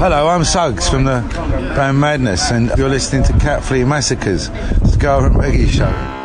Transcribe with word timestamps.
Hello, 0.00 0.28
I'm 0.28 0.44
Suggs 0.44 0.88
from 0.88 1.04
the 1.04 1.20
band 1.76 2.00
Madness, 2.00 2.50
and 2.50 2.72
you're 2.78 2.88
listening 2.88 3.22
to 3.24 3.34
Cat 3.34 3.62
Flea 3.62 3.84
Massacres, 3.84 4.46
Ska 4.94 5.18
and 5.18 5.36
Reggae 5.36 5.68
Show. 5.68 6.19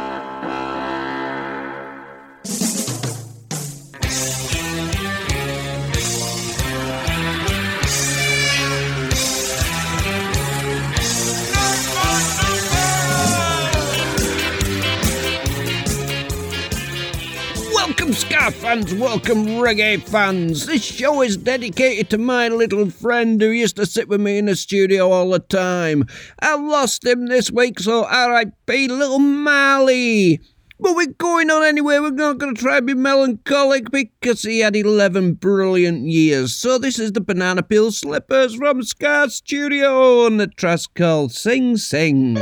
Welcome 18.93 19.47
reggae 19.47 19.99
fans. 19.99 20.67
This 20.67 20.83
show 20.83 21.23
is 21.23 21.37
dedicated 21.37 22.11
to 22.11 22.19
my 22.19 22.49
little 22.49 22.91
friend 22.91 23.41
who 23.41 23.49
used 23.49 23.77
to 23.77 23.85
sit 23.85 24.07
with 24.07 24.21
me 24.21 24.37
in 24.37 24.45
the 24.45 24.55
studio 24.55 25.09
all 25.09 25.31
the 25.31 25.39
time. 25.39 26.05
I 26.39 26.55
lost 26.55 27.03
him 27.03 27.25
this 27.25 27.51
week, 27.51 27.79
so 27.79 28.07
RIP, 28.07 28.91
little 28.91 29.17
Mally. 29.17 30.39
But 30.79 30.95
we're 30.95 31.07
going 31.07 31.49
on 31.49 31.63
anyway. 31.63 31.97
We're 31.97 32.11
not 32.11 32.37
going 32.37 32.53
to 32.53 32.61
try 32.61 32.77
and 32.77 32.85
be 32.85 32.93
melancholic 32.93 33.89
because 33.89 34.43
he 34.43 34.59
had 34.59 34.75
11 34.75 35.33
brilliant 35.33 36.01
years. 36.01 36.53
So 36.53 36.77
this 36.77 36.99
is 36.99 37.13
the 37.13 37.21
Banana 37.21 37.63
Peel 37.63 37.91
Slippers 37.91 38.53
from 38.55 38.83
Scar 38.83 39.29
Studio 39.29 40.25
on 40.25 40.37
the 40.37 40.47
Traskel 40.47 41.31
Sing 41.31 41.77
Sing. 41.77 42.37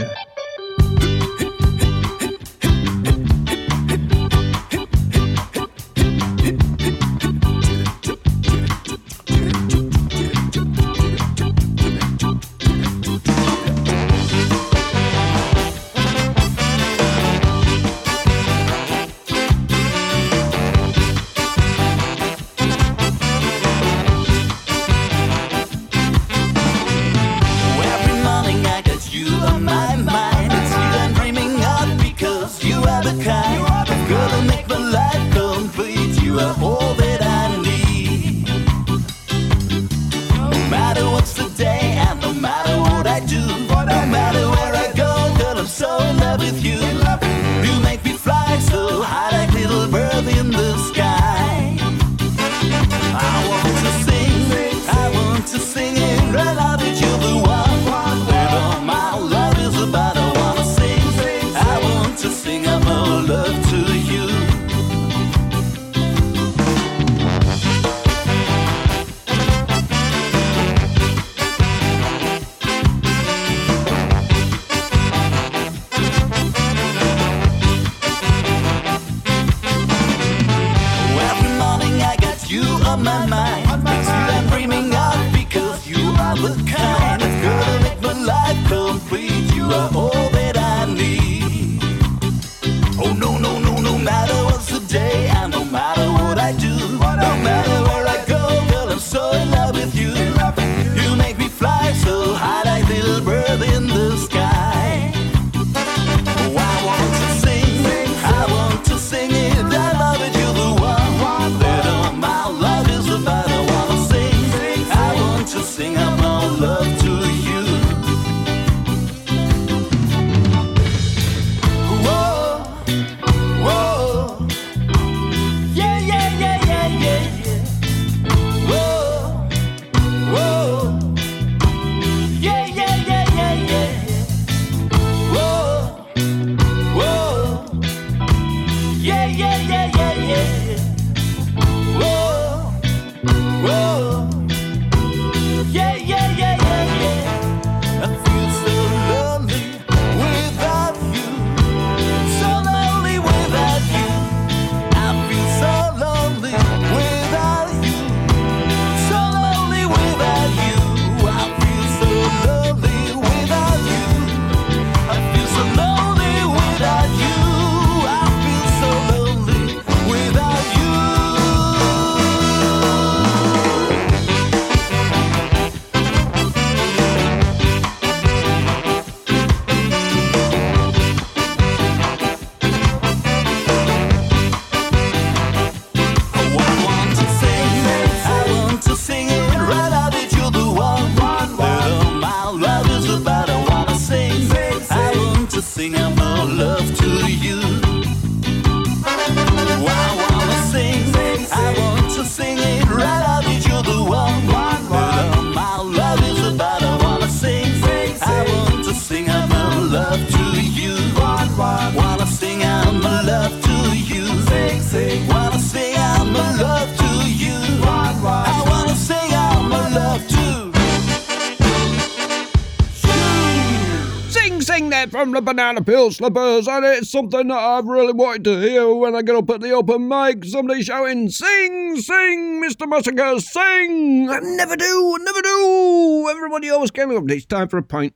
the 225.34 225.41
banana 225.41 225.84
peel 225.84 226.12
slippers, 226.12 226.68
and 226.68 226.85
it's 226.85 227.09
something 227.09 227.47
that 227.47 227.58
I've 227.58 227.85
really 227.85 228.14
wanted 228.14 228.44
to 228.46 228.59
hear 228.59 228.94
when 228.94 229.16
I 229.16 229.22
get 229.22 229.35
up 229.35 229.50
at 229.50 229.62
the 229.62 229.72
open 229.72 230.08
mic. 230.08 230.46
Somebody 230.46 230.84
shouting, 230.84 231.30
Sing, 231.30 231.97
sing, 231.97 232.62
Mr. 232.64 232.88
Massacre, 232.88 233.40
sing! 233.40 234.30
I 234.30 234.40
never 234.40 234.76
do, 234.76 235.18
never 235.20 235.41
do! 235.41 236.28
Everybody 236.30 236.70
always 236.70 236.91
came 236.91 237.16
up, 237.16 237.30
it's 237.30 237.46
time 237.46 237.68
for 237.68 237.78
a 237.78 237.84
pint. 237.84 238.14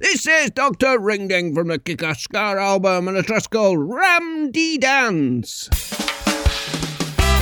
This 0.00 0.26
is 0.26 0.50
Dr. 0.50 0.98
Ringding 0.98 1.54
from 1.54 1.68
the 1.68 1.78
Kick 1.78 2.02
Ska 2.16 2.38
album, 2.38 3.08
and 3.08 3.16
the 3.16 3.22
track's 3.22 3.46
called 3.46 3.78
Ram 3.78 4.50
D 4.50 4.78
Dance. 4.78 5.68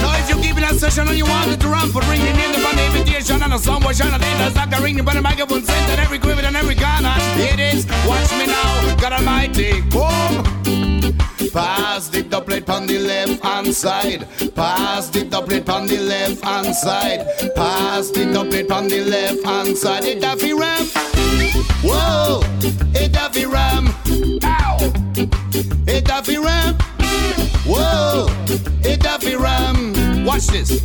Now 0.03 0.19
if 0.19 0.29
you're 0.29 0.43
keeping 0.43 0.65
a 0.65 0.75
session 0.75 1.09
and 1.09 1.17
you 1.17 1.25
want 1.25 1.51
it 1.51 1.61
to 1.61 1.69
run 1.69 1.91
for 1.91 2.01
ringing 2.11 2.37
in 2.37 2.53
the 2.53 2.61
band 2.65 2.81
invitation 2.81 3.43
and 3.43 3.53
a 3.53 3.59
song 3.59 3.83
was 3.85 3.99
shining 3.99 4.15
in 4.15 4.39
the 4.39 4.51
like 4.55 4.81
ring 4.81 4.97
the 4.97 5.03
microphone 5.03 5.63
center 5.63 6.01
every 6.01 6.19
quiver 6.19 6.43
and 6.43 6.57
every 6.57 6.75
corner. 6.75 7.15
It 7.37 7.61
is 7.61 7.87
watch 8.07 8.33
me 8.33 8.47
now, 8.47 8.97
God 8.97 9.13
Almighty, 9.13 9.81
boom. 9.83 10.61
Pass 11.53 12.09
the 12.09 12.23
doublet 12.23 12.71
on 12.71 12.87
the 12.87 12.99
left 12.99 13.43
hand 13.43 13.75
side. 13.75 14.29
Pass 14.55 15.09
the 15.09 15.25
doublet 15.25 15.69
on 15.69 15.87
the 15.87 15.99
left 15.99 16.45
hand 16.45 16.75
side. 16.75 17.27
Pass 17.57 18.11
the 18.11 18.31
doublet 18.33 18.71
on 18.71 18.87
the 18.87 19.05
left 19.05 19.45
hand 19.45 19.77
side. 19.77 20.05
It 20.05 20.23
a 20.23 20.55
ram. 20.55 20.87
Whoa, 21.83 22.43
it 22.95 23.17
a 23.17 23.49
ram. 23.49 23.89
Ow. 24.45 24.77
It 25.89 26.09
a 26.09 26.41
ram. 26.41 26.75
Whoa, 27.67 28.29
it 28.85 29.05
a 29.05 29.37
ram. 29.37 29.90
Watch 30.25 30.47
this. 30.49 30.85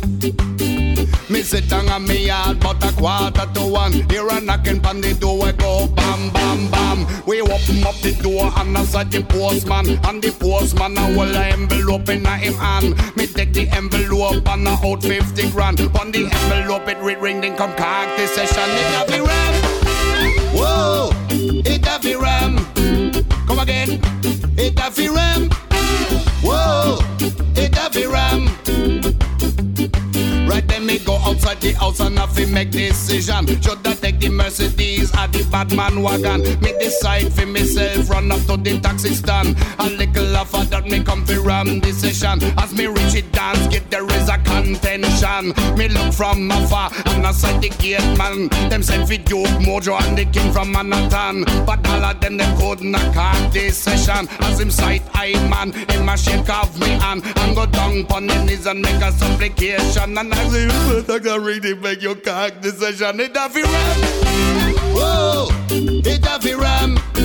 Me 1.28 1.42
sit 1.42 1.68
down 1.68 1.88
on 1.88 2.06
me 2.06 2.26
yard, 2.26 2.60
but 2.60 2.82
a 2.84 2.92
quarter 2.92 3.46
to 3.54 3.66
one. 3.66 3.92
Here 3.92 4.26
a 4.28 4.40
knocking 4.40 4.84
on 4.86 5.00
the 5.00 5.12
door, 5.14 5.52
go 5.52 5.88
bam, 5.88 6.30
bam, 6.30 6.70
bam. 6.70 7.06
We 7.26 7.40
open 7.40 7.84
up 7.84 7.96
the 7.96 8.16
door 8.22 8.52
and 8.56 8.78
I 8.78 8.84
saw 8.84 9.02
the 9.02 9.22
postman. 9.22 9.98
And 10.04 10.22
the 10.22 10.30
postman 10.30 10.96
a 10.96 11.00
hold 11.14 11.34
a 11.34 11.46
envelope 11.46 12.08
in 12.08 12.24
him 12.24 12.54
hand. 12.54 13.16
Me 13.16 13.26
take 13.26 13.52
the 13.52 13.68
envelope 13.70 14.48
and 14.48 14.68
I 14.68 14.72
out 14.72 15.02
50 15.02 15.50
grand. 15.50 15.80
On 16.00 16.12
the 16.12 16.30
envelope 16.32 16.88
it 16.88 16.98
read 16.98 17.20
ring, 17.20 17.40
then 17.40 17.56
come 17.56 17.74
cock 17.74 18.16
the 18.16 18.26
session. 18.28 18.62
It 18.62 18.94
a 18.94 19.10
fi 19.10 19.20
ram. 19.20 19.54
Whoa, 20.54 21.10
it 21.28 21.86
a 21.86 21.98
fi 21.98 22.14
ram. 22.14 22.56
Come 23.46 23.58
again. 23.58 24.00
It 24.56 24.78
a 24.78 24.90
fi 24.90 25.08
ram. 25.08 25.50
Whoa, 26.40 26.98
it 27.20 27.76
a 27.76 27.90
fi 27.90 28.06
ram. 28.06 28.45
Me 30.96 31.04
go 31.04 31.16
outside 31.26 31.60
the 31.60 31.72
house 31.72 32.00
and 32.00 32.18
have 32.18 32.34
to 32.34 32.46
make 32.46 32.70
decision. 32.70 33.46
Should 33.60 33.86
I 33.86 33.92
take 33.92 34.18
the 34.18 34.30
Mercedes 34.30 35.10
or 35.10 35.28
the 35.28 35.46
Batman 35.52 36.00
wagon? 36.00 36.40
Me 36.62 36.72
decide 36.80 37.30
for 37.34 37.44
myself, 37.44 38.08
run 38.08 38.32
up 38.32 38.40
to 38.46 38.56
the 38.56 38.80
taxi 38.80 39.12
stand. 39.12 39.58
A 39.78 39.90
little 39.90 40.34
after 40.34 40.64
that 40.64 40.86
me 40.86 41.04
come 41.04 41.22
to 41.26 41.42
ram 41.42 41.80
decision. 41.80 42.42
As 42.56 42.72
me 42.72 42.86
reach 42.86 43.14
it 43.14 43.30
dance, 43.32 43.66
get 43.66 43.90
there 43.90 44.06
is 44.06 44.30
a 44.30 44.38
contention. 44.38 45.52
Me 45.76 45.88
look 45.88 46.14
from 46.14 46.50
afar 46.50 46.90
and 47.04 47.26
I 47.26 47.32
sight 47.32 47.60
the 47.60 47.68
gate 47.68 48.00
man. 48.16 48.48
Them 48.70 48.82
send 48.82 49.06
for 49.06 49.18
Duke 49.18 49.52
Mojo 49.60 50.00
and 50.00 50.16
the 50.16 50.24
king 50.24 50.50
from 50.50 50.72
Manhattan. 50.72 51.44
But 51.66 51.86
all 51.88 52.04
of 52.06 52.22
them 52.22 52.38
them 52.38 52.56
couldn't 52.56 52.94
call 53.12 53.50
this 53.50 53.76
session. 53.76 54.28
As 54.40 54.58
him 54.58 54.70
sight 54.70 55.02
I 55.12 55.34
man, 55.50 55.72
him 55.90 56.08
a 56.08 56.16
shake 56.16 56.48
off 56.48 56.78
me 56.80 56.88
hand 56.88 57.22
and 57.22 57.54
go 57.54 57.66
down 57.66 58.06
pon 58.06 58.28
the 58.28 58.44
knees 58.44 58.64
and 58.64 58.80
make 58.80 59.02
a 59.02 59.12
supplication. 59.12 60.16
And 60.16 60.32
I 60.32 60.48
say, 60.86 61.14
I 61.14 61.18
can 61.18 61.44
really 61.44 61.74
make 61.74 62.02
your 62.02 62.16
cock 62.16 62.60
decision. 62.60 63.20
It 63.20 63.36
a 63.36 63.48
fi 63.48 63.62
ram. 63.62 64.00
Whoa, 64.94 65.48
it 65.70 66.26
a 66.26 66.40
fi 66.40 66.54
ram. 66.54 67.15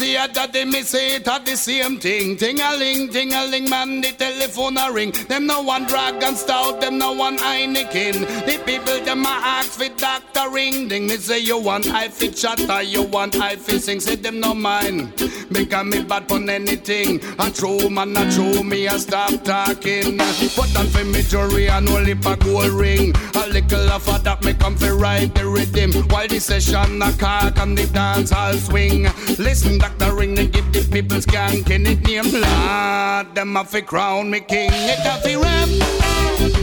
See 0.00 0.16
it 0.16 0.32
that 0.32 0.50
they 0.52 0.64
miss 0.64 0.94
it 0.94 1.28
at 1.28 1.44
the 1.44 1.54
same 1.54 1.98
thing. 1.98 2.36
Ting 2.36 2.58
a 2.58 2.74
ling, 2.76 3.10
ting 3.10 3.34
a 3.34 3.44
ling, 3.44 3.68
man, 3.68 4.00
the 4.00 4.12
telephone 4.12 4.78
a 4.78 4.90
ring. 4.90 5.12
Them 5.28 5.46
no 5.46 5.60
one 5.60 5.84
dragon 5.84 6.34
stout, 6.36 6.80
them 6.80 6.96
no 6.96 7.12
one 7.12 7.36
Heineken. 7.36 8.14
The 8.46 8.56
people 8.64 8.98
them 9.04 9.26
a 9.26 9.34
ask 9.58 9.78
for 9.78 9.90
doctor 9.96 10.48
ring. 10.50 10.88
Ding 10.88 11.06
me 11.06 11.16
say 11.18 11.40
you 11.40 11.58
want 11.60 11.86
I 11.88 12.08
fit 12.08 12.34
chatter, 12.34 12.82
you 12.82 13.02
want 13.02 13.36
I 13.36 13.56
fit 13.56 13.82
sing. 13.82 14.00
Say 14.00 14.16
them 14.16 14.40
no 14.40 14.54
mind. 14.54 15.12
Because 15.52 15.84
me 15.84 16.02
bad 16.02 16.32
on 16.32 16.48
anything. 16.48 17.20
A 17.38 17.50
true 17.50 17.90
man, 17.90 18.16
a 18.16 18.30
true 18.32 18.62
me, 18.64 18.86
a 18.86 18.98
stop 18.98 19.44
talking. 19.44 20.16
Put 20.56 20.78
on 20.78 20.86
for 20.86 21.04
me 21.04 21.22
jewelry 21.22 21.68
and 21.68 21.88
only 21.90 22.12
a 22.12 22.36
gold 22.36 22.72
ring. 22.72 23.12
A 23.34 23.46
little 23.48 23.90
of 23.90 24.08
a 24.08 24.18
that 24.22 24.42
me 24.44 24.54
come 24.54 24.76
for 24.76 24.94
ride 24.94 25.34
the 25.34 25.46
rhythm. 25.46 25.92
While 26.08 26.28
the 26.28 26.40
session 26.40 27.02
a 27.02 27.12
cock 27.12 27.58
and 27.58 27.76
the 27.76 27.86
dance 27.92 28.32
all 28.32 28.54
swing. 28.54 29.02
Listen, 29.38 29.76
Dr. 29.78 29.89
The 29.98 30.12
ring, 30.12 30.34
they 30.34 30.46
give 30.46 30.72
the 30.72 30.80
people 30.90 31.18
skanking 31.18 31.86
it 31.86 32.00
name 32.06 32.30
Lord. 32.32 33.34
Them 33.34 33.56
a 33.56 33.64
crown 33.82 34.30
me 34.30 34.40
king. 34.40 34.70
It 34.72 35.00
a 35.04 35.20
fi 35.22 35.36
ram. 35.36 35.68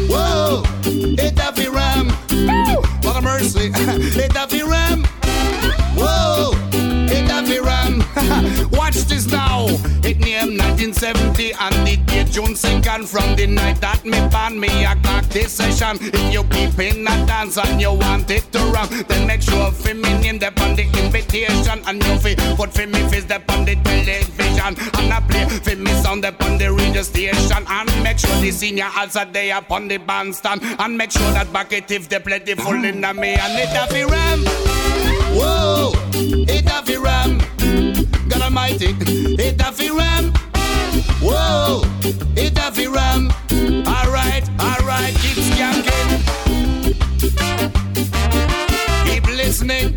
Whoa, 0.10 0.64
the 12.38 12.44
June 12.44 12.54
2nd 12.54 13.08
from 13.08 13.36
the 13.36 13.48
night 13.48 13.82
that 13.82 14.04
me 14.06 14.20
ban 14.30 14.60
me 14.60 14.86
a 14.86 14.96
cock 15.04 15.26
this 15.26 15.54
session. 15.54 15.98
If 16.02 16.34
you 16.34 16.44
keep 16.46 16.78
in 16.80 17.08
a 17.08 17.26
dance 17.26 17.58
and 17.58 17.80
you 17.82 17.94
want 17.94 18.30
it 18.30 18.52
to 18.52 18.60
run, 18.60 18.88
then 19.08 19.28
make 19.28 19.42
sure 19.42 19.72
fi 19.72 19.94
me 19.94 20.14
name 20.20 20.40
them 20.40 20.54
on 20.60 20.76
the 20.76 20.84
invitation 20.84 21.82
and 21.88 22.04
you 22.04 22.18
fi 22.20 22.36
put 22.56 22.74
fi 22.74 22.86
me 22.86 23.00
face 23.10 23.26
them 23.26 23.44
on 23.50 23.66
the 23.66 23.76
television 23.76 24.76
and 25.00 25.14
I 25.14 25.20
play 25.28 25.46
fi 25.46 25.76
me 25.76 25.92
sound 26.02 26.24
them 26.24 26.36
on 26.42 26.58
the 26.58 26.72
radio 26.72 27.02
station 27.02 27.64
and 27.68 28.04
make 28.04 28.20
sure 28.20 28.36
the 28.42 28.52
senior 28.52 28.90
also 28.96 29.26
they 29.26 29.52
upon 29.52 29.88
the 29.88 29.98
bandstand 29.98 30.62
and 30.64 30.98
make 30.98 31.12
sure 31.12 31.32
that 31.32 31.52
bucket 31.52 31.90
if 31.92 32.10
they 32.10 32.20
plentiful 32.20 32.84
in 32.84 33.02
the 33.02 33.14
me 33.14 33.34
and 33.36 33.58
it 33.58 33.76
a 33.76 33.88
fi 33.88 34.04
ram. 34.04 34.46
Whoa, 35.36 35.92
it 36.14 36.66
a 36.66 36.86
fi 36.86 36.98
ram. 36.98 37.40
God 38.30 38.42
Almighty, 38.42 38.96
it 39.00 39.62
a 39.62 39.72
fi 39.72 39.90
ram. 39.90 40.57
Whoa, 41.22 41.82
it 42.36 42.58
a 42.80 42.88
ram. 42.88 43.32
Alright, 43.88 44.50
alright, 44.60 45.14
keep 45.16 45.38
skanking. 45.50 46.24
Keep 49.06 49.28
listening. 49.28 49.96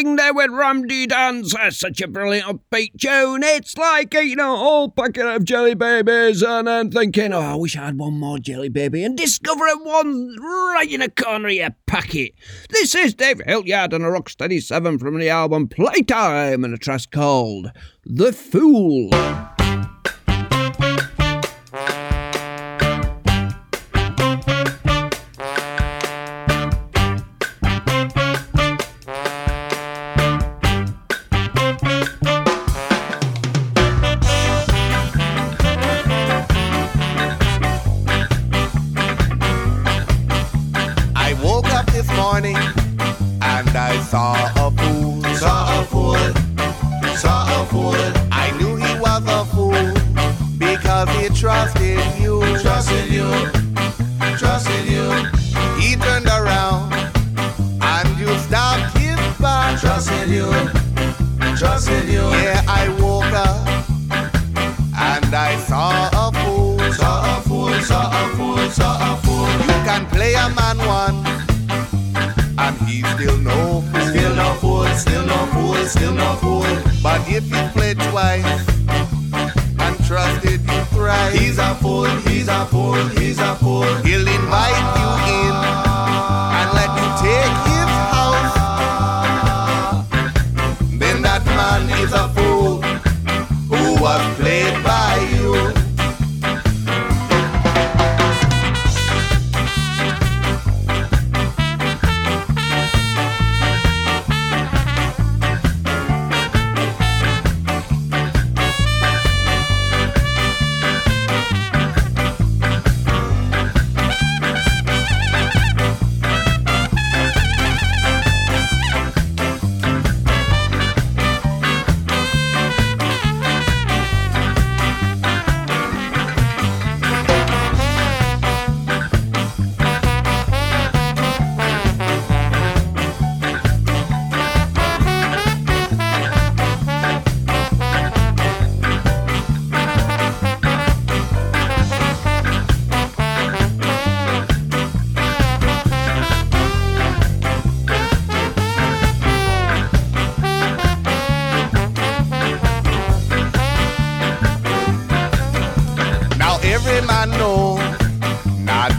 Dr. 0.00 0.08
Ring 0.08 0.16
Ding 0.16 0.16
there 0.16 0.34
with 0.34 0.50
Ramdy 0.50 1.06
Dance. 1.06 1.54
That's 1.54 1.78
such 1.78 2.00
a 2.00 2.08
brilliant 2.08 2.46
upbeat 2.46 2.98
tune. 2.98 3.42
It's 3.42 3.76
like 3.76 4.14
eating 4.14 4.40
a 4.40 4.56
whole 4.56 4.88
packet 4.88 5.26
of 5.26 5.44
jelly 5.44 5.74
babies 5.74 6.42
and 6.42 6.68
then 6.68 6.90
thinking, 6.90 7.34
oh, 7.34 7.40
I 7.40 7.54
wish 7.56 7.76
I 7.76 7.86
had 7.86 7.98
one 7.98 8.14
more 8.14 8.38
jelly 8.38 8.70
baby 8.70 9.04
and 9.04 9.16
discovering 9.16 9.84
one 9.84 10.36
right 10.40 10.90
in 10.90 11.02
a 11.02 11.10
corner 11.10 11.48
of 11.48 11.54
your 11.54 11.76
packet. 11.86 12.32
This 12.70 12.94
is 12.94 13.14
Dave 13.14 13.42
Hillyard 13.44 13.92
and 13.92 14.04
a 14.04 14.08
Rocksteady 14.08 14.62
7 14.62 14.98
from 14.98 15.18
the 15.18 15.28
album 15.28 15.68
Playtime 15.68 16.64
and 16.64 16.72
a 16.72 16.78
track 16.78 17.10
called 17.10 17.70
The 18.04 18.32
Fool. 18.32 19.10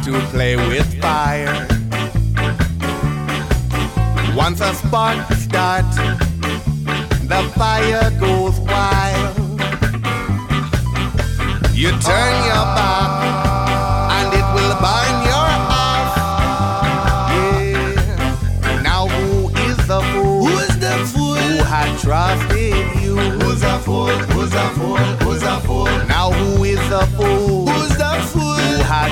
To 0.03 0.20
play 0.31 0.55
with 0.55 1.00
fire. 1.00 1.67
Once 4.36 4.60
a 4.62 4.74
spark 4.74 5.31
starts, 5.34 5.96
the 7.27 7.41
fire 7.55 8.10
goes 8.20 8.60
wild. 8.62 9.38
You 11.74 11.89
turn 11.89 12.34
your 12.50 12.65
back, 12.77 13.12
and 14.17 14.34
it 14.34 14.48
will 14.55 14.75
burn 14.81 15.15
your 15.31 15.50
house. 15.72 16.17
Yeah. 17.36 18.81
Now 18.81 19.08
who 19.08 19.50
is 19.50 19.77
the 19.88 20.01
fool? 20.12 20.46
Who 20.46 20.58
is 20.58 20.79
the 20.79 21.05
fool? 21.13 21.36
who 21.36 21.63
had 21.63 22.00
trusted 22.00 23.01
you? 23.03 23.17
Who's 23.17 23.62
a 23.62 23.77
fool? 23.79 24.08
Who's 24.34 24.53
a 24.53 24.70
fool? 24.70 24.98
Who's 24.98 25.43
a 25.43 25.60
fool? 25.62 25.86
Now 26.08 26.31
who 26.31 26.63
is 26.63 26.79
the 26.89 27.05
fool? 27.17 27.67
Who's 27.67 27.72
who 27.72 27.77
had 27.77 27.80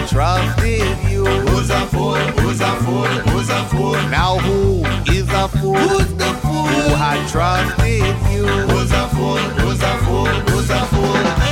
trusted 0.07 0.97
you? 1.09 1.25
Who's 1.25 1.69
a 1.69 1.85
fool? 1.87 2.15
Who's 2.15 2.61
a 2.61 2.75
fool? 2.83 3.05
Who's 3.31 3.49
a 3.49 3.63
fool? 3.65 3.93
Now 4.09 4.37
who 4.39 4.85
is 5.11 5.29
a 5.29 5.47
fool? 5.47 5.75
Who's 5.75 6.13
the 6.15 6.33
fool? 6.41 6.49
who 6.67 6.95
had 6.95 7.27
trusted 7.29 8.01
you? 8.31 8.45
Who's 8.45 8.91
a 8.91 9.07
fool? 9.09 9.37
Who's 9.61 9.81
a 9.81 9.97
fool? 10.05 10.25
Who's 10.25 10.69
a 10.69 10.85
fool? 10.85 11.48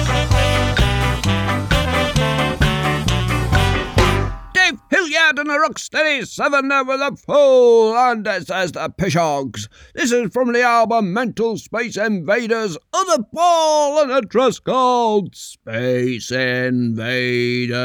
Rocksteady 5.68 6.24
there 6.70 6.86
with 6.86 7.02
a 7.02 7.18
fool, 7.18 7.94
and 7.98 8.26
this 8.26 8.50
is 8.50 8.72
the 8.72 8.90
Pishogs. 8.90 9.68
This 9.94 10.14
is 10.14 10.32
from 10.32 10.54
the 10.54 10.62
album 10.62 11.12
Mental 11.12 11.58
Space 11.58 11.98
Invaders 11.98 12.78
of 12.78 13.06
the 13.08 13.26
Ball 13.34 14.02
and 14.04 14.12
a 14.12 14.22
trust 14.22 14.64
called 14.64 15.36
Space 15.36 16.32
Invader. 16.32 17.76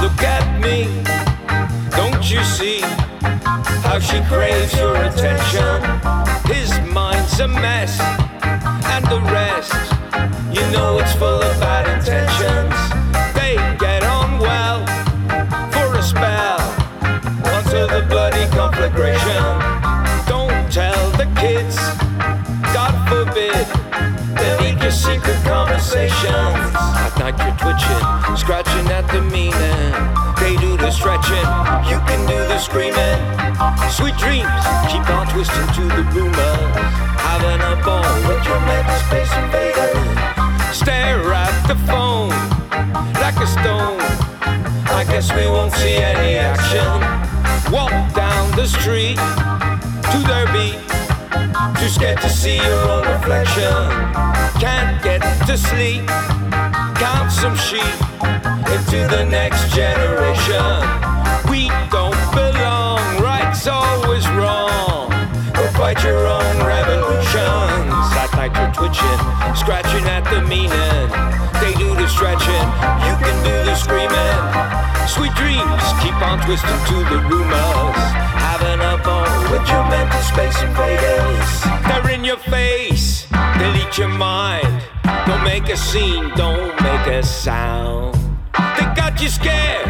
Look 0.00 0.22
at 0.22 0.60
me, 0.60 1.07
you 2.30 2.44
see 2.44 2.80
how 3.86 3.98
she 3.98 4.20
craves 4.24 4.74
your 4.74 4.94
attention? 4.96 5.80
His 6.44 6.70
mind's 6.92 7.40
a 7.40 7.48
mess, 7.48 7.98
and 8.92 9.04
the 9.06 9.20
rest, 9.32 9.72
you 10.52 10.60
know 10.70 10.98
it's 10.98 11.12
full 11.14 11.40
of 11.40 11.60
bad 11.60 11.86
intentions. 11.88 12.76
They 13.34 13.54
get 13.78 14.02
on 14.04 14.38
well 14.38 14.84
for 15.72 15.96
a 15.96 16.02
spell 16.02 16.60
until 17.56 17.88
the 17.88 18.04
bloody 18.08 18.46
conflagration. 18.54 19.42
Don't 20.26 20.70
tell 20.70 21.10
the 21.12 21.28
kids, 21.40 21.76
God 22.74 22.92
forbid, 23.08 23.66
secret 24.90 25.36
conversations. 25.44 26.74
At 27.04 27.12
night 27.18 27.38
you're 27.38 27.56
twitching, 27.56 28.36
scratching 28.36 28.88
at 28.88 29.06
the 29.12 29.22
meaning. 29.22 29.87
Stretching, 30.98 31.46
you 31.88 31.96
can 32.08 32.26
do 32.26 32.36
the 32.48 32.58
screaming. 32.58 33.18
Sweet 33.88 34.16
dreams 34.16 34.50
keep 34.90 35.08
on 35.08 35.28
twisting 35.28 35.68
to 35.78 35.82
the 35.94 36.02
rumors. 36.12 36.76
Having 37.22 37.60
a 37.60 37.80
ball 37.84 38.02
with 38.26 38.44
your 38.44 38.58
mental 38.66 38.98
space 39.06 39.32
invader. 39.38 39.94
Stare 40.74 41.32
at 41.32 41.54
the 41.68 41.76
phone 41.86 42.30
like 43.22 43.36
a 43.36 43.46
stone. 43.46 44.00
I 44.90 45.04
guess 45.08 45.32
we 45.32 45.46
won't 45.46 45.72
see 45.74 45.98
any 45.98 46.34
action. 46.36 46.90
Walk 47.72 47.92
down 48.12 48.50
the 48.56 48.66
street 48.66 49.18
to 50.10 50.18
their 50.26 50.52
beat. 50.52 50.87
Too 51.78 51.88
scared 51.88 52.20
to 52.20 52.28
see 52.28 52.56
your 52.56 52.82
own 52.88 53.06
reflection. 53.06 53.72
Can't 54.60 55.02
get 55.02 55.20
to 55.46 55.56
sleep. 55.56 56.06
Count 56.96 57.30
some 57.30 57.56
sheep 57.56 57.98
into 58.74 59.06
the 59.08 59.24
next 59.28 59.72
generation. 59.74 60.64
We 61.50 61.68
don't 61.90 62.18
belong. 62.32 63.00
Right's 63.22 63.66
always 63.66 64.26
wrong. 64.30 65.10
Go 65.54 65.66
fight 65.78 66.02
your 66.02 66.26
own 66.26 66.56
revolutions. 66.66 67.27
You're 68.56 68.72
twitching, 68.72 69.20
scratching 69.54 70.04
at 70.08 70.24
the 70.24 70.40
meaning. 70.42 71.08
They 71.60 71.74
do 71.74 71.94
the 71.94 72.08
stretching, 72.08 72.66
you 73.04 73.14
can 73.20 73.36
do 73.44 73.54
the 73.68 73.74
screaming. 73.76 74.40
Sweet 75.06 75.34
dreams 75.36 75.84
keep 76.00 76.16
on 76.24 76.40
twisting 76.44 76.80
to 76.88 76.96
the 77.12 77.20
rumors. 77.28 78.00
Having 78.48 78.80
a 78.80 78.96
ball 79.04 79.28
with 79.52 79.68
your 79.68 79.84
mental 79.88 80.22
space 80.22 80.60
invaders. 80.62 81.48
They're 81.86 82.10
in 82.14 82.24
your 82.24 82.38
face, 82.38 83.26
delete 83.58 83.98
your 83.98 84.08
mind. 84.08 84.82
Don't 85.26 85.44
make 85.44 85.68
a 85.68 85.76
scene, 85.76 86.30
don't 86.34 86.74
make 86.80 87.06
a 87.06 87.22
sound. 87.22 88.14
They 88.76 88.86
got 88.96 89.20
you 89.20 89.28
scared, 89.28 89.88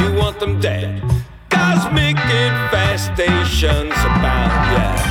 you 0.00 0.14
want 0.18 0.38
them 0.38 0.60
dead. 0.60 1.02
Cosmic 1.50 2.16
infestations 2.16 3.98
about, 4.06 4.50
yeah. 4.74 5.09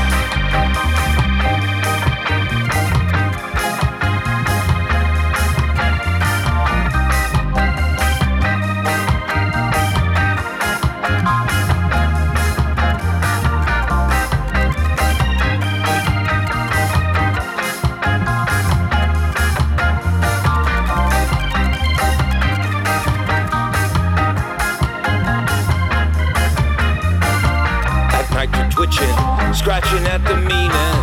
Scratching 29.69 30.07
at 30.07 30.25
the 30.25 30.35
meaning. 30.35 30.97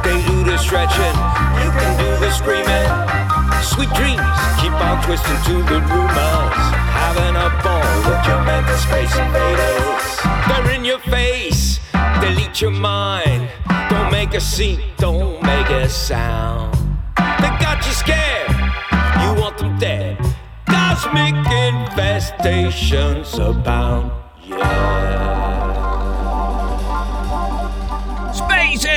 They 0.00 0.16
do 0.24 0.42
the 0.42 0.56
stretching, 0.56 1.16
you 1.60 1.68
can 1.68 1.92
do 2.00 2.16
the 2.24 2.30
screaming. 2.32 2.88
Sweet 3.60 3.92
dreams 3.92 4.40
keep 4.56 4.72
on 4.72 5.04
twisting 5.04 5.36
to 5.44 5.62
the 5.68 5.80
rumors. 5.84 6.56
Having 6.96 7.36
a 7.36 7.50
ball 7.60 7.84
with 8.08 8.24
your 8.24 8.40
mental 8.42 8.78
space 8.78 9.14
invaders. 9.20 10.06
They're 10.48 10.70
in 10.76 10.86
your 10.86 10.98
face, 11.00 11.78
delete 12.22 12.62
your 12.62 12.70
mind. 12.70 13.50
Don't 13.90 14.10
make 14.10 14.32
a 14.32 14.40
scene, 14.40 14.80
don't 14.96 15.42
make 15.42 15.68
a 15.68 15.86
sound. 15.86 16.72
They 17.18 17.52
got 17.60 17.84
you 17.84 17.92
scared, 17.92 18.48
you 19.20 19.34
want 19.42 19.58
them 19.58 19.78
dead. 19.78 20.16
Cosmic 20.64 21.34
infestations 21.68 23.38
abound, 23.38 24.10
yeah. 24.42 25.35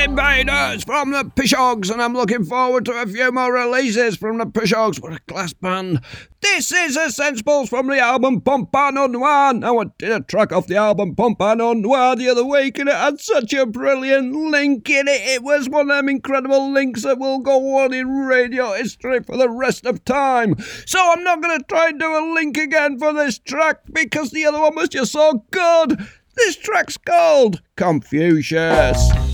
Invaders 0.00 0.82
from 0.84 1.10
the 1.10 1.24
Pishogs, 1.24 1.90
and 1.90 2.00
I'm 2.00 2.14
looking 2.14 2.42
forward 2.42 2.86
to 2.86 2.92
a 2.92 3.06
few 3.06 3.30
more 3.32 3.52
releases 3.52 4.16
from 4.16 4.38
the 4.38 4.46
Pishogs. 4.46 4.98
What 4.98 5.12
a 5.12 5.18
class 5.28 5.52
band. 5.52 6.00
This 6.40 6.72
is 6.72 6.96
a 6.96 7.08
Sensibles 7.08 7.68
from 7.68 7.86
the 7.86 7.98
album 7.98 8.40
Pompano 8.40 9.06
Noir. 9.06 9.52
Now, 9.52 9.78
I 9.78 9.84
did 9.98 10.10
a 10.10 10.20
track 10.20 10.52
off 10.52 10.68
the 10.68 10.76
album 10.76 11.14
Pompano 11.14 11.74
Noir 11.74 12.16
the 12.16 12.30
other 12.30 12.46
week, 12.46 12.78
and 12.78 12.88
it 12.88 12.94
had 12.94 13.20
such 13.20 13.52
a 13.52 13.66
brilliant 13.66 14.34
link 14.34 14.88
in 14.88 15.06
it. 15.06 15.20
It 15.20 15.42
was 15.42 15.68
one 15.68 15.90
of 15.90 15.96
them 15.98 16.08
incredible 16.08 16.72
links 16.72 17.02
that 17.02 17.18
will 17.18 17.40
go 17.40 17.78
on 17.80 17.92
in 17.92 18.08
radio 18.08 18.72
history 18.72 19.22
for 19.22 19.36
the 19.36 19.50
rest 19.50 19.84
of 19.84 20.02
time. 20.06 20.54
So, 20.86 20.98
I'm 21.12 21.22
not 21.22 21.42
going 21.42 21.58
to 21.58 21.64
try 21.66 21.88
and 21.88 22.00
do 22.00 22.06
a 22.06 22.24
link 22.32 22.56
again 22.56 22.98
for 22.98 23.12
this 23.12 23.38
track 23.38 23.80
because 23.92 24.30
the 24.30 24.46
other 24.46 24.60
one 24.60 24.76
was 24.76 24.88
just 24.88 25.12
so 25.12 25.44
good. 25.50 25.98
This 26.36 26.56
track's 26.56 26.96
called 26.96 27.60
Confucius. 27.76 29.10
Confucius 29.12 29.29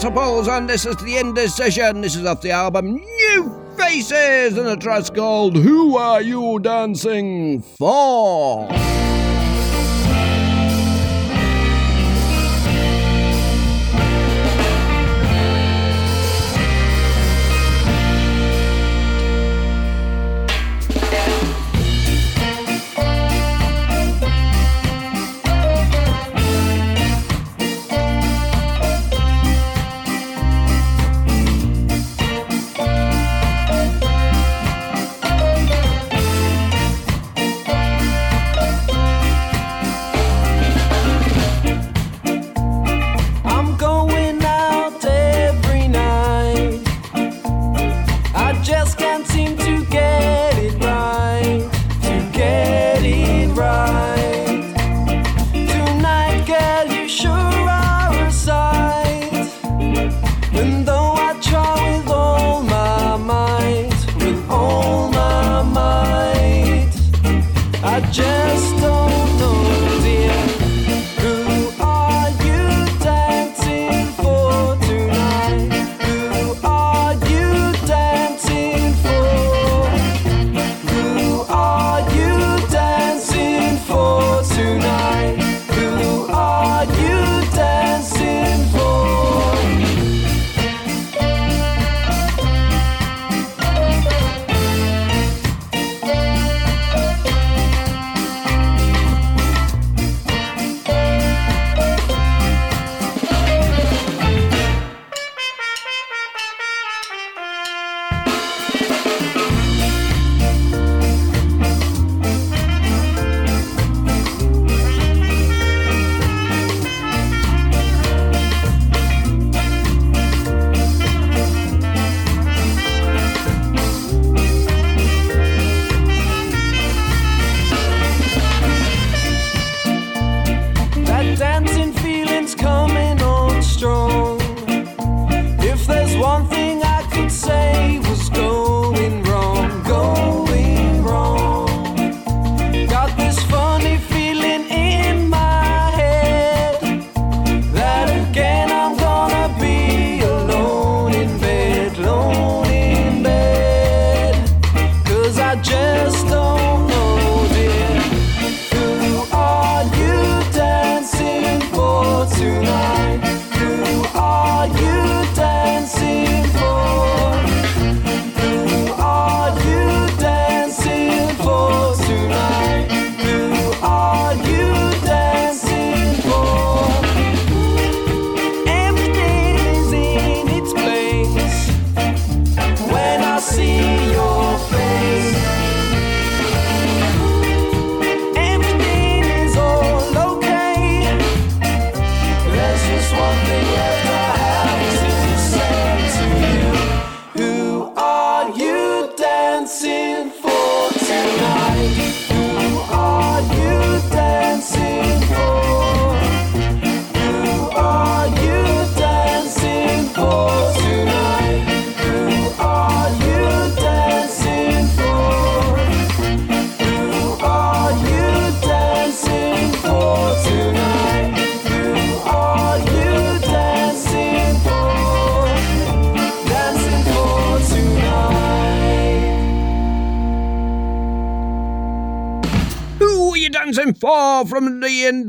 the 0.00 0.48
and 0.48 0.70
this 0.70 0.86
is 0.86 0.96
the 0.96 1.18
Indecision. 1.18 2.00
This 2.00 2.16
is 2.16 2.24
off 2.24 2.40
the 2.40 2.50
album 2.50 2.94
New 2.94 3.74
Faces, 3.76 4.56
and 4.56 4.66
the 4.66 4.76
track's 4.76 5.10
called 5.10 5.54
Who 5.54 5.98
Are 5.98 6.22
You 6.22 6.58
Dancing 6.60 7.60
For? 7.60 8.81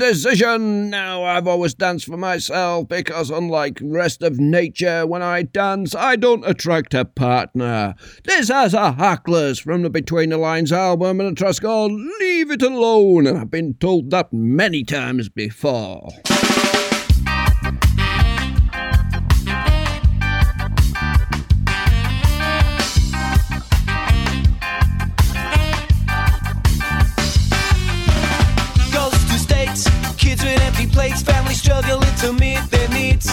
The 0.04 0.10
indecision. 0.10 0.90
Now, 0.90 1.24
I've 1.24 1.46
always 1.46 1.74
danced 1.74 2.06
for 2.06 2.16
myself 2.16 2.88
because, 2.88 3.30
unlike 3.30 3.78
rest 3.82 4.22
of 4.22 4.38
nature, 4.38 5.06
when 5.06 5.22
I 5.22 5.42
dance, 5.42 5.94
I 5.94 6.16
don't 6.16 6.46
attract 6.46 6.94
a 6.94 7.04
partner. 7.04 7.94
This 8.24 8.48
has 8.48 8.74
a 8.74 8.92
hacklers 8.92 9.58
from 9.58 9.82
the 9.82 9.90
Between 9.90 10.30
the 10.30 10.38
Lines 10.38 10.72
album 10.72 11.20
and 11.20 11.30
a 11.30 11.34
trust 11.34 11.62
called 11.62 11.92
Leave 12.20 12.50
It 12.50 12.62
Alone, 12.62 13.26
and 13.26 13.38
I've 13.38 13.50
been 13.50 13.74
told 13.74 14.10
that 14.10 14.32
many 14.32 14.84
times 14.84 15.28
before. 15.28 16.08
Plates, 30.94 31.22
families 31.22 31.60
struggling 31.60 32.14
to 32.22 32.32
meet 32.32 32.62
their 32.70 32.88
needs. 32.88 33.26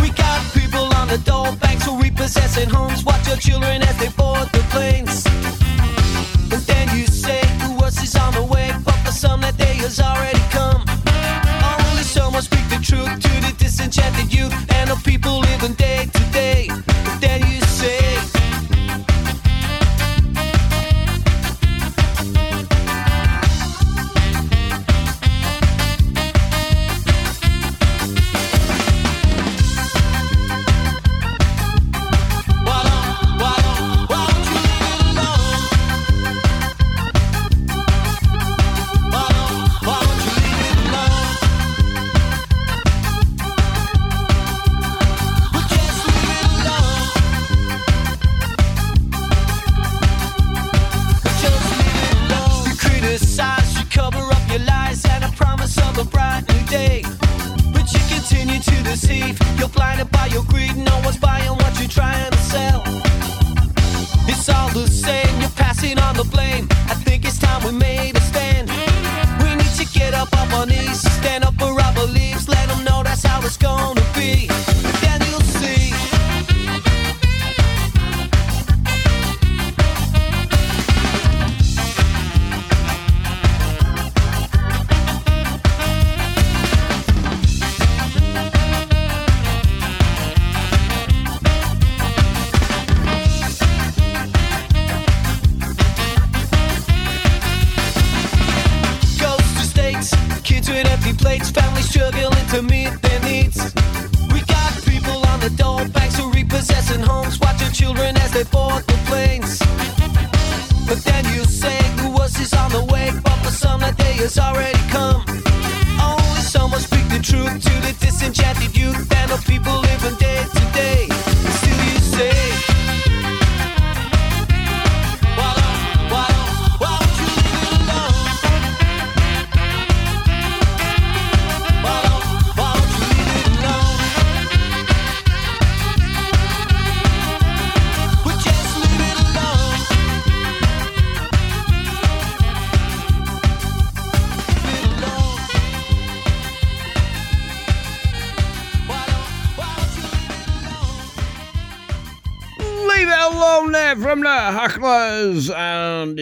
We 0.00 0.08
got 0.10 0.38
people 0.54 0.86
on 1.00 1.08
the 1.08 1.18
door 1.18 1.46
banks 1.56 1.84
who 1.84 2.00
repossessing 2.00 2.70
homes, 2.70 3.04
watch 3.04 3.26
your 3.26 3.36
children 3.36 3.82
as 3.82 3.96
they 3.98 4.08
board 4.20 4.48
the 4.52 4.62
planes. 4.70 5.26
And 6.52 6.62
then 6.70 6.86
you 6.96 7.06
say 7.06 7.40
the 7.64 7.76
worst 7.80 8.02
is 8.02 8.14
on 8.16 8.32
the 8.32 8.44
way, 8.44 8.72
but 8.84 8.96
for 9.04 9.12
some 9.12 9.40
that 9.42 9.56
day 9.58 9.74
has 9.84 9.98
already 10.00 10.44
come. 10.58 10.80
Only 11.84 12.04
someone 12.04 12.42
speak 12.42 12.66
the 12.70 12.80
truth 12.90 13.12
to 13.26 13.32
the 13.46 13.52
disenchanted 13.58 14.32
youth 14.32 14.54
and 14.78 14.90
the 14.90 14.98
people 15.04 15.43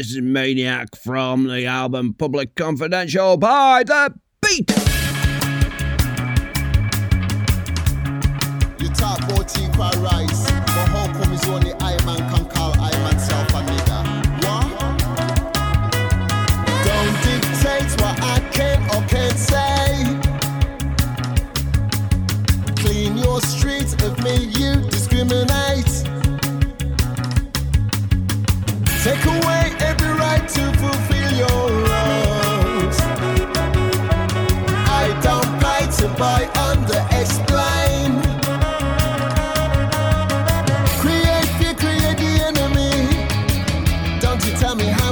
this 0.02 0.14
is 0.14 0.20
Maniac 0.20 0.96
from 0.96 1.46
the 1.46 1.64
album 1.64 2.12
Public 2.12 2.56
Confidential 2.56 3.36
by 3.36 3.84
The 3.84 4.12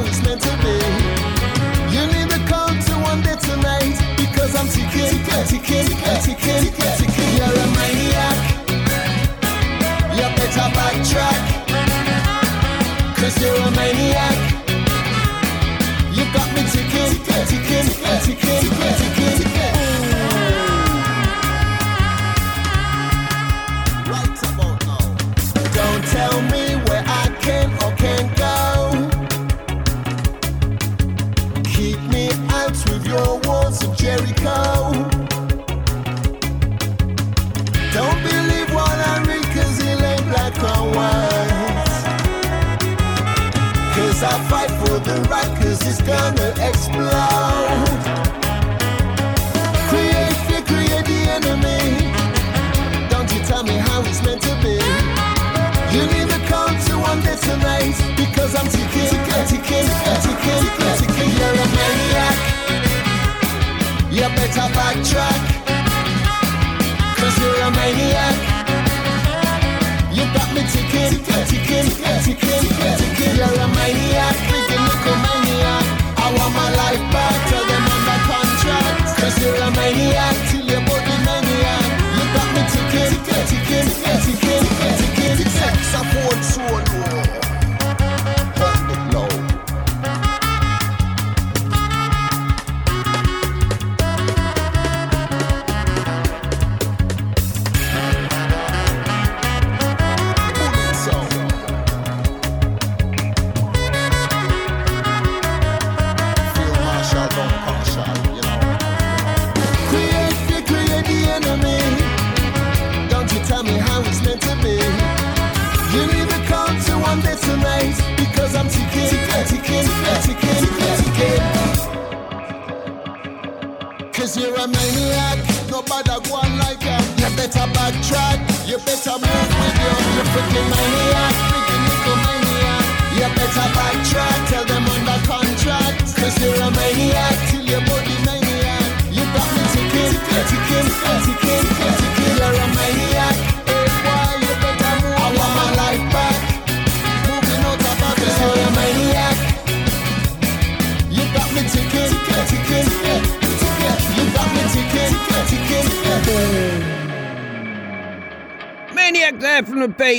it's 0.06 0.22
meant 0.22 0.40
to 0.42 0.59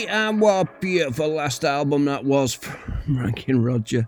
and 0.08 0.42
what 0.42 0.68
a 0.68 0.70
beautiful 0.80 1.30
last 1.30 1.64
album 1.64 2.06
that 2.06 2.24
was 2.24 2.54
from 2.54 3.20
Ranking 3.20 3.62
Roger. 3.62 4.08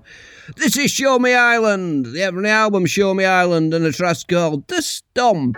This 0.56 0.78
is 0.78 0.92
Show 0.92 1.20
Me 1.20 1.34
Island, 1.34 2.08
the 2.08 2.22
Every 2.22 2.50
album 2.50 2.86
Show 2.86 3.14
Me 3.14 3.26
Island, 3.26 3.74
and 3.74 3.86
a 3.86 3.92
track 3.92 4.18
called 4.28 4.68
The 4.68 4.82
Stomp. 4.82 5.58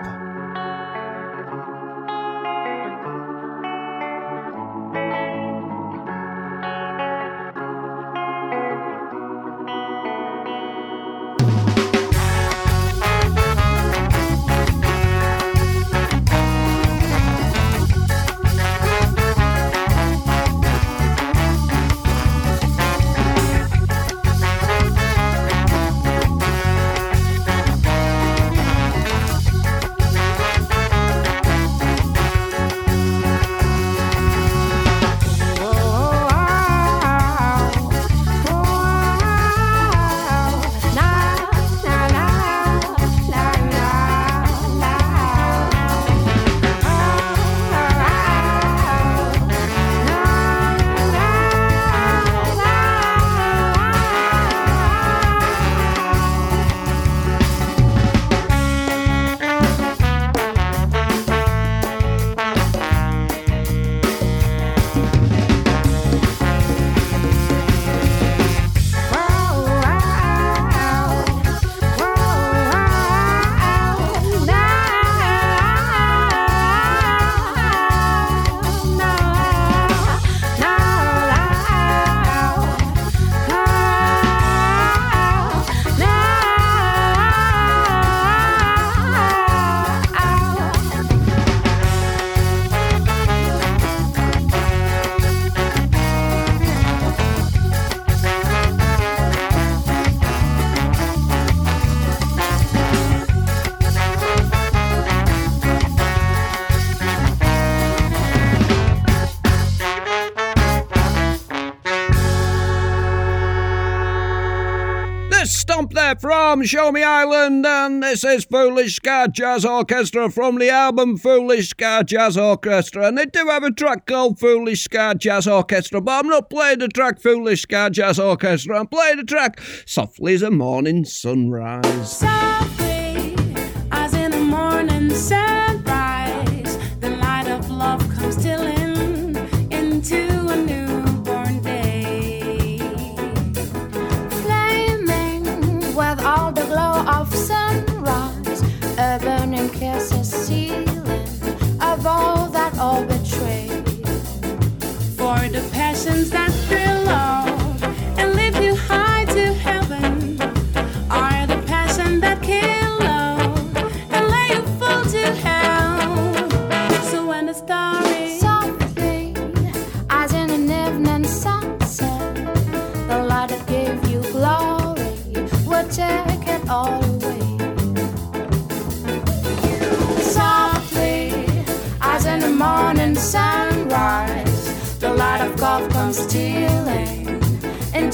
Show 116.65 116.91
Me 116.91 117.03
Island, 117.03 117.65
and 117.65 118.01
this 118.01 118.23
is 118.23 118.45
Foolish 118.45 118.95
Ska 118.95 119.27
Jazz 119.31 119.65
Orchestra 119.65 120.31
from 120.31 120.57
the 120.57 120.69
album 120.69 121.17
Foolish 121.17 121.69
Ska 121.69 122.03
Jazz 122.05 122.37
Orchestra. 122.37 123.07
And 123.07 123.17
they 123.17 123.25
do 123.25 123.45
have 123.47 123.63
a 123.63 123.71
track 123.71 124.05
called 124.05 124.39
Foolish 124.39 124.83
Ska 124.83 125.15
Jazz 125.17 125.47
Orchestra, 125.47 126.01
but 126.01 126.19
I'm 126.19 126.29
not 126.29 126.49
playing 126.49 126.79
the 126.79 126.87
track 126.87 127.19
Foolish 127.19 127.63
Ska 127.63 127.89
Jazz 127.91 128.19
Orchestra, 128.19 128.79
I'm 128.79 128.87
playing 128.87 129.17
the 129.17 129.23
track 129.23 129.59
Softly 129.85 130.33
as 130.33 130.41
a 130.41 130.51
Morning 130.51 131.05
Sunrise. 131.05 132.19
Softly. 132.19 132.84